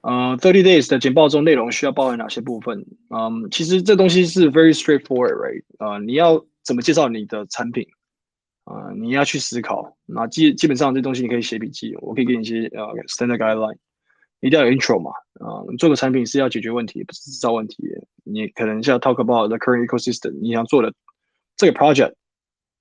[0.02, 2.86] 呃，Thirty Days 的简报中内容需要包含哪些部分？
[3.10, 5.64] 嗯，其实这东西是 very straightforward，right？
[5.80, 7.88] 呃，你要怎么介绍你的产品？
[8.66, 9.98] 啊，你要去思考。
[10.06, 13.78] 那基基本上这东西你可以写笔记，我可以给你一些呃 standard guideline。
[14.42, 15.12] 一定要有 intro 嘛？
[15.36, 17.78] 啊，做个产品是要解决问题，不是制造问题。
[18.24, 20.94] 你可能要 talk about the current ecosystem，你想做的
[21.56, 22.14] 这个 project，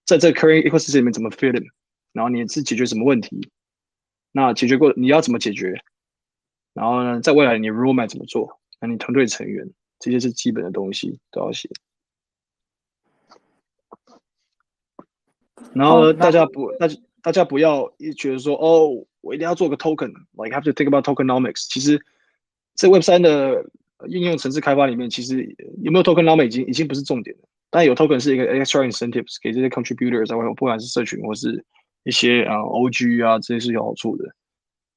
[0.04, 1.66] 在这 current ecosystem 里面怎么 fit in，
[2.12, 3.50] 然后你是解决什么问题？
[4.32, 5.82] 那解决过你要怎么解决？
[6.72, 8.60] 然后呢，在未来你 roadmap 怎么做？
[8.80, 11.68] 那你团队成员这些是基本的东西都要写。
[15.74, 19.06] 然后大家不，大家大家不要一觉得说哦。
[19.22, 21.68] 我一定要做个 token，like have to think about tokenomics。
[21.70, 22.04] 其实，
[22.74, 23.64] 在 Web 三的
[24.08, 25.42] 应用程式开发里面，其实
[25.82, 27.48] 有没有 token 捞美已经已经不是重点了。
[27.70, 31.64] 但有 token 是一个 extra incentives 给这些 contributors，不管是社群或是
[32.04, 34.24] 一些啊 OG 啊，这些是有好处的。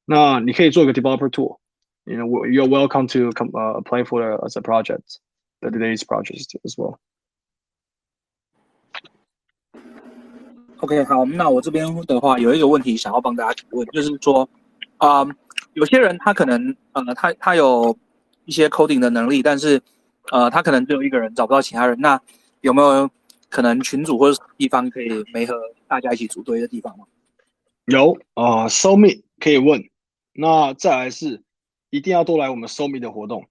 [0.05, 5.19] 那你可以做一个 developer tool，you know, you're welcome to come uh, apply for the, as a project,
[5.61, 6.97] the today's project as well.
[10.79, 14.47] OK，好，那我这边的话有一个问题想要帮大家提问，就是说，
[14.97, 15.25] 啊、
[15.73, 17.97] 有些人他可能呃，他他有
[18.45, 19.81] 一些 coding 的能力，但是
[20.31, 21.99] 呃，他可能只有一个人，找不到其他人。
[21.99, 22.19] 那
[22.61, 23.09] 有没有
[23.49, 25.55] 可能群组或者地方可以没和
[25.87, 27.05] 大家一起组队的地方吗？
[27.85, 29.89] 有啊、呃、，So Me 可以问，
[30.33, 31.43] 那再来是
[31.91, 33.47] 一定要多来我们 So Me 的活动，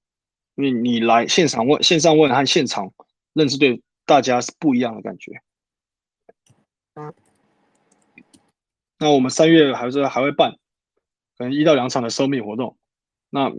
[0.56, 2.92] 因为你来现场问、线上问和现场
[3.32, 5.40] 认识对大家是不一样的感觉。
[6.94, 7.12] 嗯
[8.98, 10.52] 那我们三月还是还会办，
[11.36, 12.76] 可能一到两场的 So Me 活动，
[13.28, 13.52] 那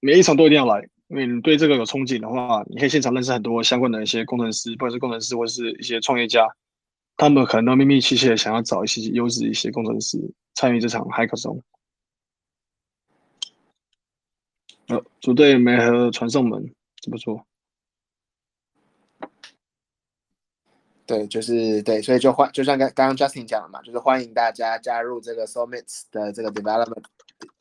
[0.00, 6.46] 每一场都一定要来，因为你对这个有憧憬的话，你可以现场认识很多相关的一些工程师，不管是工程师或者是一些创业家。
[7.16, 10.18] 他们可能都秘密切切想要找一些优质一些工程师
[10.54, 11.60] 参与这场 hackathon。
[14.86, 17.44] 呃，组队没和传送门，这不错。
[21.04, 27.04] 对，就是对，所以就欢，就像刚刚刚 Justin 讲了嘛，就是欢迎大家加入这个 Soulmates 的这个 development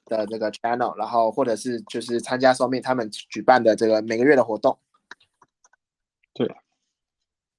[0.09, 4.77] 的这个 channel，然后或者是就是参加 Soulmate 他们举办的这个每个月的活动。
[6.33, 6.53] 对。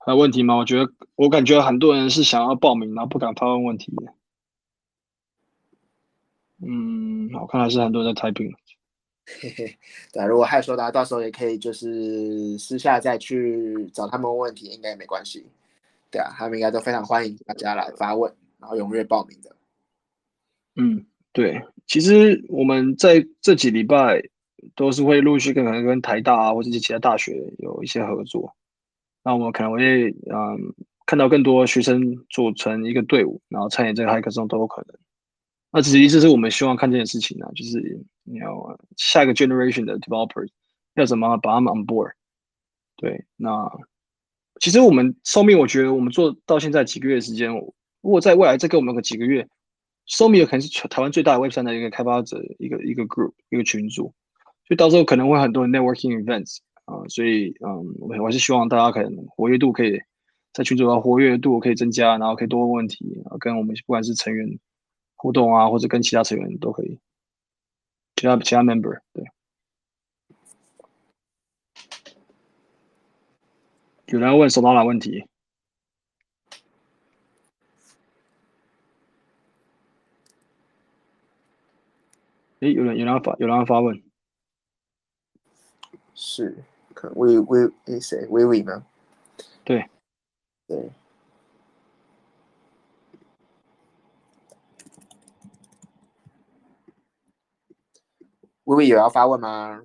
[0.03, 0.57] 还有问题吗？
[0.57, 3.95] 我觉得我感觉很多人是想要报名，然后不敢发问问题。
[6.63, 8.55] 嗯，我看还是很多人在 typing。
[9.27, 9.79] 嘿嘿，
[10.11, 15.47] 对，如果害羞的话，到时候也可以就是私下再去找他们问问题，应该也没关系。
[16.11, 19.55] 对啊，他们应该都非常欢迎大家来发问，然后踊跃报名的。
[20.77, 24.23] 嗯，对，其实我们在这几礼拜
[24.75, 28.55] 都是会陆续跟可能跟台大啊，或者是其他大学有一些合作。
[29.23, 30.75] 那我们可能会嗯
[31.07, 34.97] 看到更多学生组成一个队伍，然后参与这个 hackathon 都有可能。
[35.73, 40.45] 那其实这是我们希望看见的事情呢、啊，就是你要下一个 generation 的 developer
[40.95, 42.13] 要怎么把他们 on board。
[42.97, 43.71] 对，那
[44.61, 49.49] 其实我们寿命，我觉得我们做到现在几个月时间，如果在未来再给我们个几个月，
[50.11, 54.13] 寿命可能是全台湾最大的 Web 三的一个开发者一个一个 group 一个群组，
[54.67, 56.59] 所以到时候可能会很多 networking events。
[56.87, 60.01] 啊、所以嗯，我我还是希望大家可能活跃度可以
[60.53, 64.59] 在群组的活跃度可以增加，然后可以多问问题，然后跟我们不管是成员
[65.15, 66.99] 互动啊，或者跟其他成员都可以，
[68.17, 69.25] 其他其他 member 对。
[74.07, 75.25] 有人要问手拿哪问题？
[82.61, 84.03] 诶，有人有人发有人发问。
[86.15, 86.63] 是，
[86.95, 88.85] 可能微微诶谁微微吗？
[89.65, 89.89] 对，
[90.67, 90.91] 对。
[98.65, 99.83] 微微有要发问吗？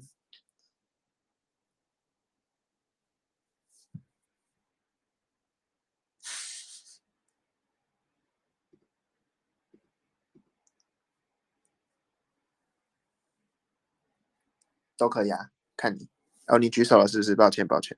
[14.97, 16.07] 都可以啊，看你。
[16.47, 17.35] 哦，你举手了是不是？
[17.35, 17.97] 抱歉，抱歉。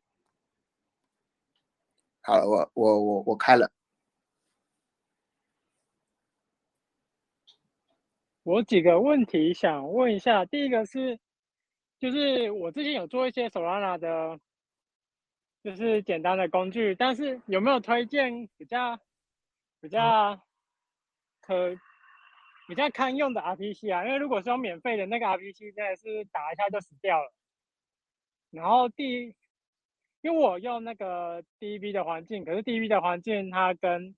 [2.22, 3.72] 好了，我我我我开了。
[8.44, 11.20] 我几个问题想问一下，第一个是，
[12.00, 14.40] 就是我之前有做一些 Solana 的，
[15.62, 18.98] 就是简单的工具，但是有没有推荐比较
[19.82, 20.40] 比较
[21.42, 21.78] 可
[22.68, 24.06] 比较堪用的 RPC 啊？
[24.06, 27.34] 因为如果说免费的那个 RPC 真的是打一下就死掉了。
[28.52, 29.36] 然后第，
[30.22, 34.16] 因为我用那个 DB 的环境，可是 DB 的环境它跟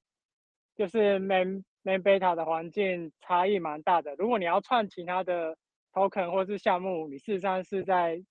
[0.76, 4.16] 就是 Main Main Beta 的环境差异蛮大的。
[4.16, 5.58] 如果你要串其他的
[5.94, 8.24] token 或是项目，你事实上是在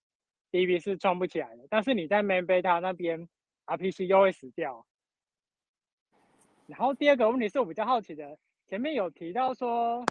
[0.50, 1.66] DB 是串不起来的。
[1.70, 3.28] 但是你在 Main Beta 那边
[3.66, 4.84] RPC 又会死掉。
[6.66, 8.38] 然后第二个问题是我比较好奇的，
[8.68, 10.04] 前面有提到说，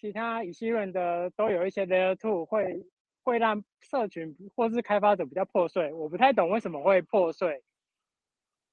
[0.00, 2.84] 其他以西人的都有一些 Layer Two 会。
[3.26, 7.60] 会让社群或是开发者比较破碎，我不太懂为什么会破碎。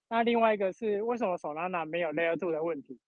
[0.07, 2.99] 那另外一个是为什么 Solana 没有 Layer Two 的问题？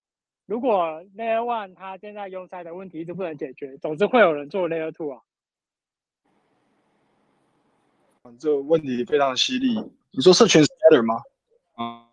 [0.47, 5.21] 如果 Layer One 它现在用塞的问题一直不能解决，总之会有人做 Layer Two 啊。
[8.39, 9.75] 这个问题非常犀利。
[10.09, 11.21] 你说社群 Scatter 吗？
[11.77, 12.07] 嗯，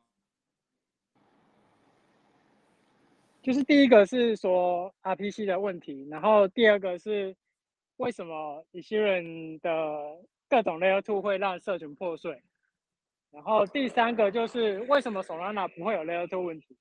[3.43, 7.36] 就是第一个是说 RPC 的问题，然后第二个是。
[7.99, 9.70] 为什么以西人的
[10.49, 12.43] 各种 Layer Two 会让社群破碎？
[13.30, 16.76] 然后第三个就是为什么 Solana 不会有 Layer Two 问题？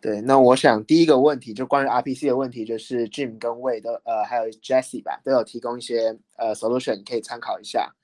[0.00, 7.94] 对，那我想第一个问题就关于 RPC 的问题，就是 Jim 跟 Wade 都呃还有 Jesse 吧，都有提供一些呃 solution，可以参考一下。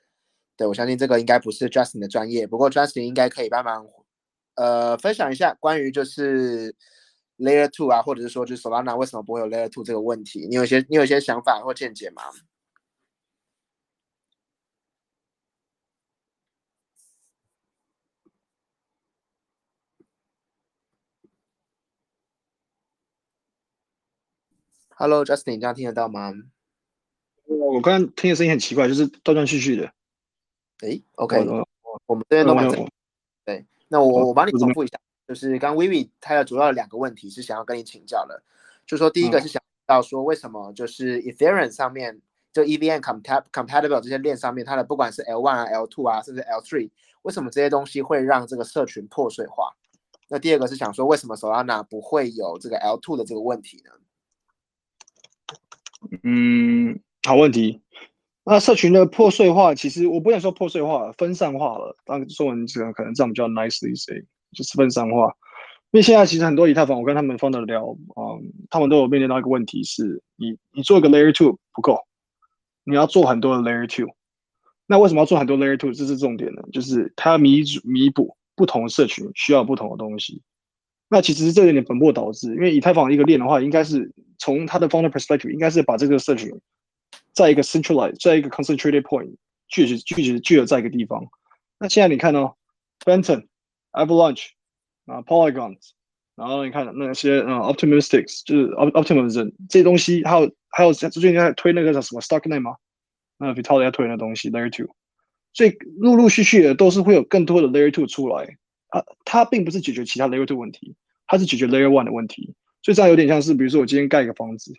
[0.56, 3.86] 对我相信这个应该不是 Justin 的专业，不过 Justin 应该可以帮忙
[4.58, 6.74] 呃分享一下关于就是
[7.38, 12.22] Layer Two 啊，或者是说就是 Solana 为什么不会有 Layer Two 这个问题，你有一些你有一些想法或见解吗
[24.96, 26.34] ？Hello Justin，你这样听得到吗？
[27.44, 29.92] 我刚刚听的声音很奇怪，就是断断续续的。
[30.80, 31.66] 诶 o k 我
[32.06, 32.88] 我们这边都蛮我正。
[33.44, 38.42] 对，那我我帮你重复一下，就是刚 Vivi 他的主要的两个问题是想要跟你请教的，
[38.86, 42.20] 就说第一个嗯是想到说为什么就是 Ethereum 上面
[42.52, 46.90] 就 EVM compat compatible 这些链上面，它的不管是 L one 啊、L two 啊，甚至 L three，
[47.22, 49.74] 为什么这些东西会让这个社群破碎化？
[50.28, 53.92] 那第二个是想说为什么 Solana 不会有这个 L two 的这个问题呢？
[56.22, 57.80] 嗯，好问题。
[58.50, 61.94] 那社群的破碎化，其实我不想说破碎化，分散化了。
[62.06, 64.18] 当中文这个可能这样比较 nicely say，
[64.52, 65.26] 就是分散化。
[65.90, 71.98] 因为现在其实很多以太坊，我跟他们放的聊，嗯，他们都有面临到一个问题是，你你做一个 layer two 不够，
[72.84, 74.10] 你要做很多的 layer two。
[74.86, 75.92] 那为什么要做很多 layer two？
[75.92, 80.40] 这是重点呢，就是它要弥补弥补不同社群需要不同的东西。
[81.10, 86.50] 那其实这有点本末倒置，因为以太坊一个链的话，应该是从它的 founder perspective，应该是把这个社群
[87.32, 89.36] 在一个 centralized，在一个 concentrated point
[89.68, 91.26] 聚集聚集聚合在一个地方。
[91.78, 92.54] 那现在你看哦、
[93.04, 93.46] Benton、
[93.92, 94.48] Avalanche
[95.06, 95.90] 啊，Polygons，
[96.34, 102.76] 然后你看那些呃 Optimistics，就是 Optimism 这些东西，还有还有最近在推那个叫什么 Stocknet 吗？
[103.38, 104.92] 那 Vitalik 推那东西 Layer Two，
[105.52, 108.56] 所以陆陆续续的都是会有更多的 Layer Two 出来。
[108.88, 110.96] 啊，它并不是解决其他 Layer Two 问题，
[111.26, 112.54] 它是解决 Layer One 的问题。
[112.82, 114.72] 所以这样有点像是，比如说我今天盖一个房子，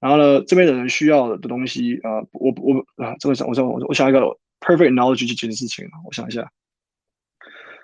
[0.00, 4.20] 然后呢，这边的人需要的东西，呃，我我啊，这个想，我想我我想一个
[4.60, 6.48] perfect knowledge 去解决事情，我想一下，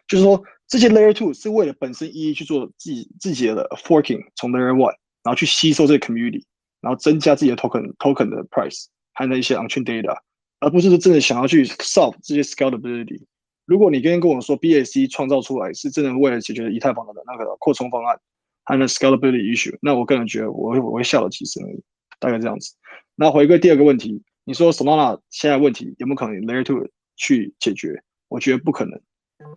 [0.07, 6.45] 就是说这些 Layer Two 是为了本身意义去做自己自己的 forking，从 Layer One，然后去吸收这个 community，
[6.81, 10.17] 然后增加自己的 token token 的 price 和那一些 on-chain data，
[10.61, 13.25] 而不是真的想要去 solve 这些 scalability。
[13.67, 18.21] 如果你今天跟我说 BAC 创造出来是真的为了解决以太坊的那个扩充方案
[18.65, 21.83] 和那 scalability issue，那我个人觉得我会我会笑了几声而已，
[22.25, 22.75] 大概这样子。
[23.15, 28.03] 那回归第二个问题，你说 Solana 现在问题有没有可能 Layer Two 去解决？
[28.29, 28.99] 我觉得不可能，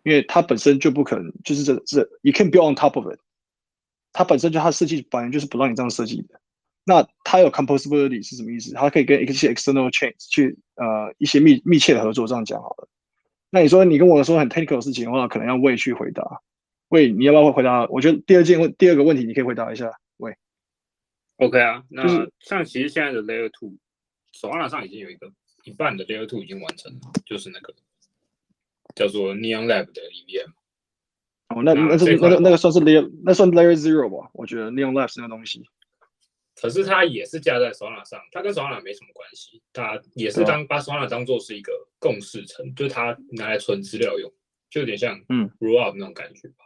[0.04, 3.18] 因为它本身就不可能，就是这这 you can build on top of it，
[4.12, 6.42] 它本身就它设计反正就是不让你这样设计的。
[6.84, 8.74] 那它有 composability 是什么意思？
[8.74, 12.90] 它可以跟一些 external chains 去呃一些密密切的合作，这样讲好了。
[13.50, 16.42] 那你说你跟我说很 technical 的事情的话，可能要魏去回答。
[16.90, 17.88] 魏，你要不要回答？
[17.88, 19.92] 我觉得第二件问第二个问题你可以回答一下。
[21.38, 23.78] 魏，OK 啊，那像其实现在的 Layer Two，
[24.32, 25.32] 手腕上已经有一个
[25.64, 27.74] 一半的 Layer Two 已经完成了，就是那个
[28.96, 30.52] 叫做 Neon Lab 的 EVM。
[31.50, 34.30] 哦，那那那是那个那个算是 layer 那算 layer zero 吧？
[34.34, 35.64] 我觉得 Neon Labs 那个东西。
[36.60, 44.34] 可是它也是架在 Solana 上，它跟 Solana 没什么关系，它也是当把 Solana 当做是一个共识层，就是它拿来存资料用，
[44.70, 46.66] 就有点像嗯 Rollup 那种感觉吧。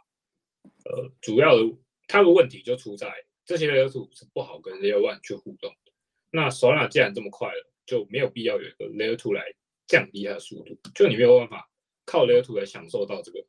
[0.84, 1.62] 呃，主要的
[2.08, 3.12] 它的问题就出在
[3.44, 5.92] 这些 Layer Two 是不好跟 Layer One 去互动的。
[6.30, 9.44] 那 Solana 既然这么快了，就没有必要有一个 Layer Two 来
[9.86, 11.68] 降低它的速度，就你没有办法
[12.06, 13.44] 靠 Layer Two 来享受到这个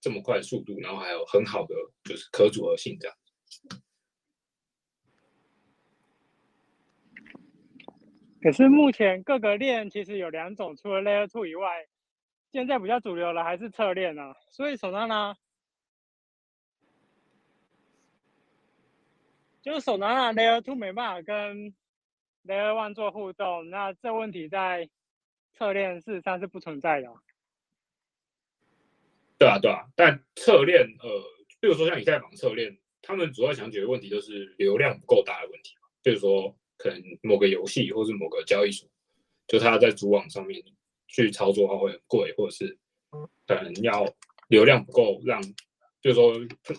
[0.00, 1.74] 这么快的速度，然后还有很好的
[2.04, 3.16] 就是可组合性这样。
[8.42, 11.86] 可是目前各个链其实有两种，除了 Layer Two 以外，
[12.52, 14.34] 现在比较主流的还是侧链啊。
[14.50, 15.36] 所以手上呢，
[19.62, 21.72] 就是手拿 Layer Two 没办法跟
[22.44, 24.90] Layer One 做互动，那这问题在
[25.52, 27.08] 侧链事实上是不存在的。
[29.38, 31.22] 对啊，对啊，但侧链，呃，
[31.60, 35.88] 比如说像以太坊侧链，他们主要想解决问题就是流量不够大的问题嘛。
[36.02, 38.88] 就是说，可能某个游戏或是某个交易所，
[39.46, 40.60] 就它在主网上面
[41.06, 42.76] 去操作的话会很贵，或者是
[43.46, 44.04] 可能要
[44.48, 45.40] 流量不够让，
[46.00, 46.32] 就是说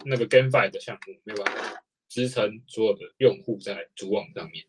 [0.05, 1.84] 那个 GameFi 的项目没有办法
[2.14, 4.68] 支撑所有的用户在主网上面，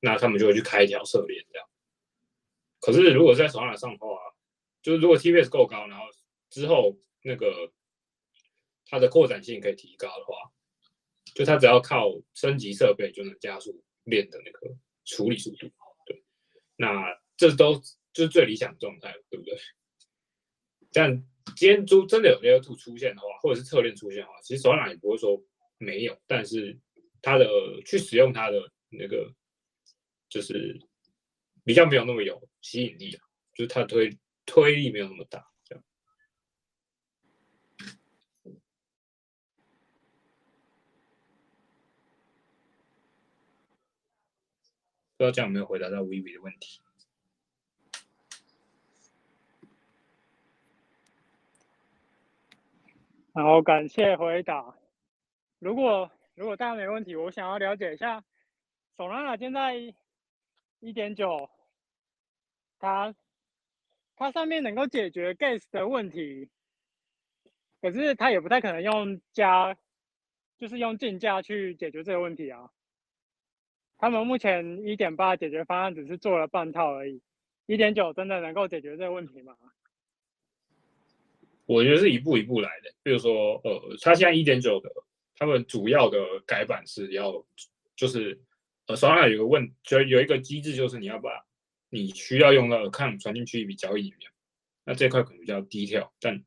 [0.00, 1.68] 那他们就会去开一条侧链这样。
[2.80, 4.18] 可是如果在索拉上的话，
[4.82, 6.06] 就是如果 TPS 够高，然后
[6.50, 7.72] 之后那个
[8.86, 10.52] 它的扩展性可以提高的话，
[11.32, 14.74] 就它只要靠升级设备就能加速链的那个
[15.04, 15.70] 处理速度。
[16.06, 16.24] 对，
[16.74, 17.76] 那这都
[18.12, 19.56] 就是最理想的状态，对不对？
[20.92, 21.24] 但
[21.54, 25.40] 今天就真的有 Layer Two 出现的话，或者是侧链出现的话，其实 s o l a 也不会说
[25.82, 26.78] 没有，但是
[27.20, 27.46] 它的
[27.84, 29.34] 去使用它的那个
[30.28, 30.80] 就是
[31.64, 33.24] 比较没有那么有吸引力啊，
[33.54, 34.16] 就是它推
[34.46, 35.84] 推力没有那么大，这样。
[45.16, 46.80] 不知道这样有没有回答到 Vivi 的问题？
[53.32, 54.76] 然后感谢回答。
[55.62, 58.24] 如果如果大家没问题，我想要了解一下
[58.96, 59.76] ，Solana 现在
[60.80, 61.48] 一点九，
[62.80, 63.14] 它
[64.16, 66.50] 它上面能够解决 Gas 的问题，
[67.80, 69.76] 可是它也不太可能用加，
[70.58, 72.68] 就是用竞价去解决这个问题啊。
[73.98, 77.22] 他们目前一点八解决方案只是做了半套而已，
[77.66, 79.56] 一点九真的能够解决这个问题吗？
[81.66, 82.92] 我觉得是一步一步来的。
[83.04, 84.90] 比如说，呃，它现在一点九的，
[85.36, 87.44] 他们主要的改版是要，
[87.96, 88.40] 就是
[88.86, 91.30] 呃，手上有个问，就有一个机制，就是你要把
[91.90, 94.30] 你需要用到的 account 传进去一笔交易里面。
[94.84, 96.44] 那这块可能比较低调，但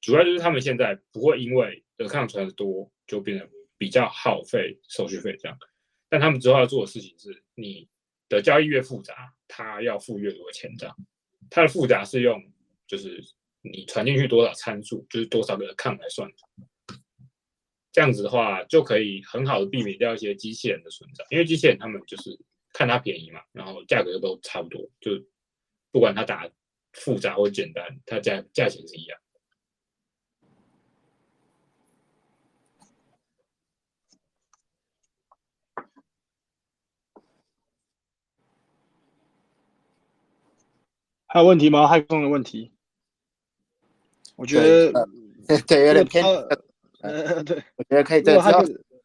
[0.00, 3.48] 主要就是他们现在不会因为 account 传的多就变得
[3.78, 5.58] 比较耗费手续费这样。
[6.08, 7.88] 但他们之后要做的事情是，你
[8.28, 10.96] 的交易越复杂，他要付越多钱这样。
[11.50, 12.42] 它的复杂是用
[12.86, 13.22] 就是。
[13.68, 16.36] 你传进去多少参数，就是多少个抗来算的。
[17.96, 22.38] 这样子的话，就可以很好的避免掉一些机器人的存在，因为机器人他们就是
[22.74, 25.12] 看它便宜嘛，然后价格都差不多，就
[25.90, 26.46] 不管它打
[26.92, 29.18] 复杂或简单，它价价钱是一样。
[41.24, 41.88] 还有问题吗？
[41.88, 42.72] 还有问题？
[44.36, 44.92] 我觉得
[45.66, 46.22] 对有点偏，
[47.06, 48.22] 呃， 对，我觉得可以。
[48.22, 48.50] 之后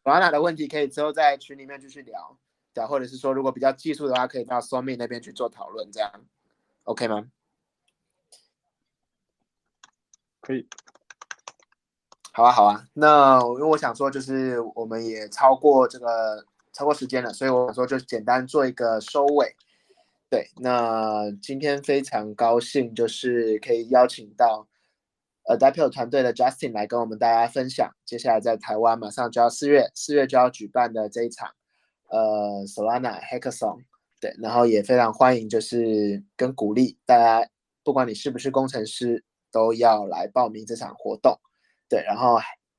[0.04, 2.36] 瓦纳的问题可以之后在群里面继续聊，
[2.74, 6.10] 对，或者是说如果比较技术的话，可以到 s o m i 那边去做讨论，这样
[6.84, 7.28] OK 吗？
[10.40, 10.66] 可以。
[12.32, 12.84] 好啊，好啊。
[12.94, 19.54] 那因为我想说，就是我们也超过这个超过时间了，所以我想说就简单做一个收尾。
[20.28, 24.66] 对，那今天非常高兴，就是可以邀请到。
[25.52, 31.50] 呃 d a p i l 团队的 Justin 来跟我们大家分享，接下来在台湾马上就要四月四月就要举办的这一场
[32.08, 33.82] 呃 Solana Hackathon，
[34.18, 37.46] 对，然后也非常欢迎，就是跟鼓励大家，
[37.84, 41.38] 不管你是不是工程师，都要来报名这场活动，
[41.86, 42.38] 对，然后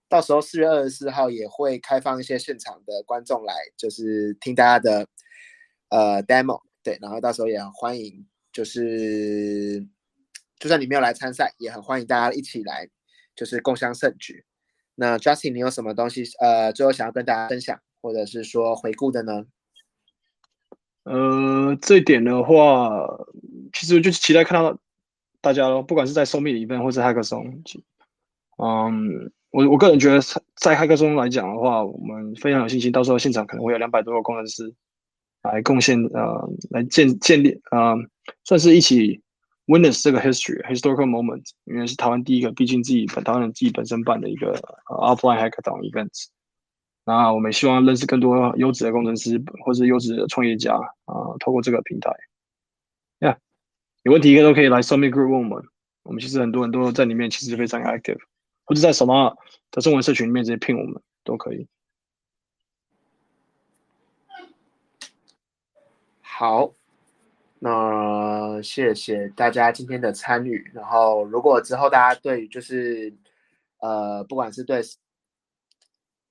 [0.09, 5.05] 到时候四月二十四号也会开放一些现场的观众来，就是听大家的
[5.89, 9.87] 呃 demo，对，然后到时候也欢迎，就是。
[10.63, 12.87] 就算你没有来参赛，也很欢迎大家一起来，
[13.35, 14.45] 就是共襄盛举。
[14.95, 19.43] 那 Justin，你有什么东西呃，最后想要跟大家分享，或者是说回顾的呢？
[21.03, 22.89] 呃，这一点的话，
[23.73, 24.79] 其实就期待看到
[25.41, 27.61] 大家咯，不管是在 s o m i 里面，或是 Hackathon。
[28.55, 30.21] 嗯，我我个人觉得，
[30.55, 34.73] 在 Hackathon 来讲的话，我们非常有信心，到时候现场可能会有两百多个工程师
[35.41, 37.97] 来贡献，呃，来建建立，呃，
[38.45, 39.21] 算是一起。
[39.65, 44.53] Witness 这个 history historical moment，因为是台湾第一个，毕竟自己本台湾自己本身办的一个
[44.87, 46.27] offline hackathon events。
[47.05, 50.73] 那我们希望认识更多优质的工程师或者优质的创业家
[51.05, 52.11] 啊，透过这个平台。
[53.19, 53.37] Yeah，
[54.03, 55.63] 有问题都可以来 Summit Group 问我们。
[56.03, 58.19] 我们其实很多人都在里面，其实非常 active，
[58.65, 59.37] 或者在什么
[59.71, 61.67] 的中文社群里面直接聘我们都可以。
[66.19, 66.73] 好。
[67.65, 70.69] 那谢谢大家今天的参与。
[70.73, 73.15] 然后，如果之后大家对于就是
[73.79, 74.81] 呃，不管是对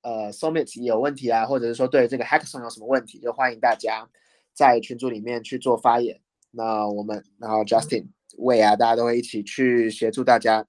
[0.03, 4.07] 呃 s o m i t 有问题啊，或者是说对这个 Hackathon 有什么问题，就欢迎大家
[4.53, 6.21] 在群组里面去做发言。
[6.51, 10.67] 那我们，然后 Justin、魏啊，大家都会一起去协助大家。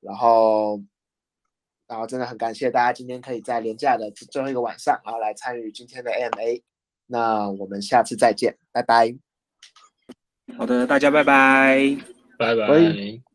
[0.00, 0.82] 然后，
[1.86, 6.62] 然后真的很感谢大家今天可以在廉价的最后一个晚上然后来参与今天的 AMA。
[7.06, 9.25] 那我们下次再见，拜拜。
[10.56, 11.96] 好的，大家拜拜，
[12.38, 13.25] 拜拜。